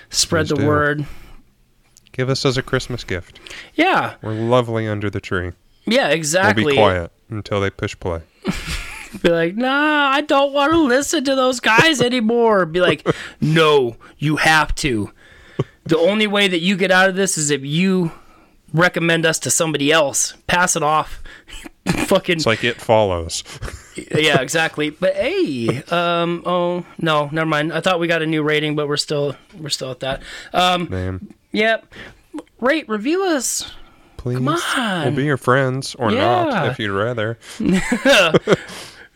[0.10, 0.68] spread Please the do.
[0.68, 1.06] word.
[2.14, 3.40] Give us as a Christmas gift.
[3.76, 5.52] Yeah, We're lovely under the tree.
[5.86, 6.66] yeah, We'll exactly.
[6.66, 8.22] be quiet until they push play.
[9.22, 12.66] Be like, nah, I don't want to listen to those guys anymore.
[12.66, 13.06] Be like,
[13.42, 15.12] no, you have to.
[15.86, 18.12] The only way that you get out of this is if you
[18.74, 20.34] recommend us to somebody else.
[20.48, 21.22] Pass it off.
[22.06, 23.44] Fucking It's like it follows.
[24.16, 24.90] yeah, exactly.
[24.92, 27.74] But hey, um, oh no, never mind.
[27.74, 30.22] I thought we got a new rating, but we're still we're still at that.
[30.54, 31.92] Um, Name, yep.
[32.60, 33.72] Rate, review us.
[34.18, 34.36] please.
[34.38, 35.06] Come on.
[35.08, 36.20] We'll be your friends or Yeah.
[36.46, 37.40] not if you'd rather.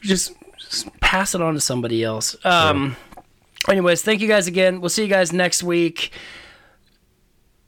[0.01, 2.35] just, just pass it on to somebody else.
[2.43, 2.95] Um,
[3.69, 4.81] anyways, thank you guys again.
[4.81, 6.11] We'll see you guys next week.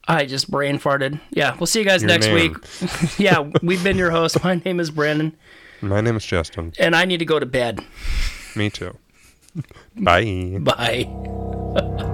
[0.08, 1.20] I just brain farted.
[1.32, 2.56] Yeah, we'll see you guys Your next week.
[3.20, 4.42] yeah, we've been your host.
[4.44, 5.36] My name is Brandon,
[5.82, 6.74] My name is Justin.
[6.80, 7.82] and I need to go to bed.
[8.56, 8.98] Me too.
[9.96, 10.58] Bye.
[10.62, 12.14] Bye.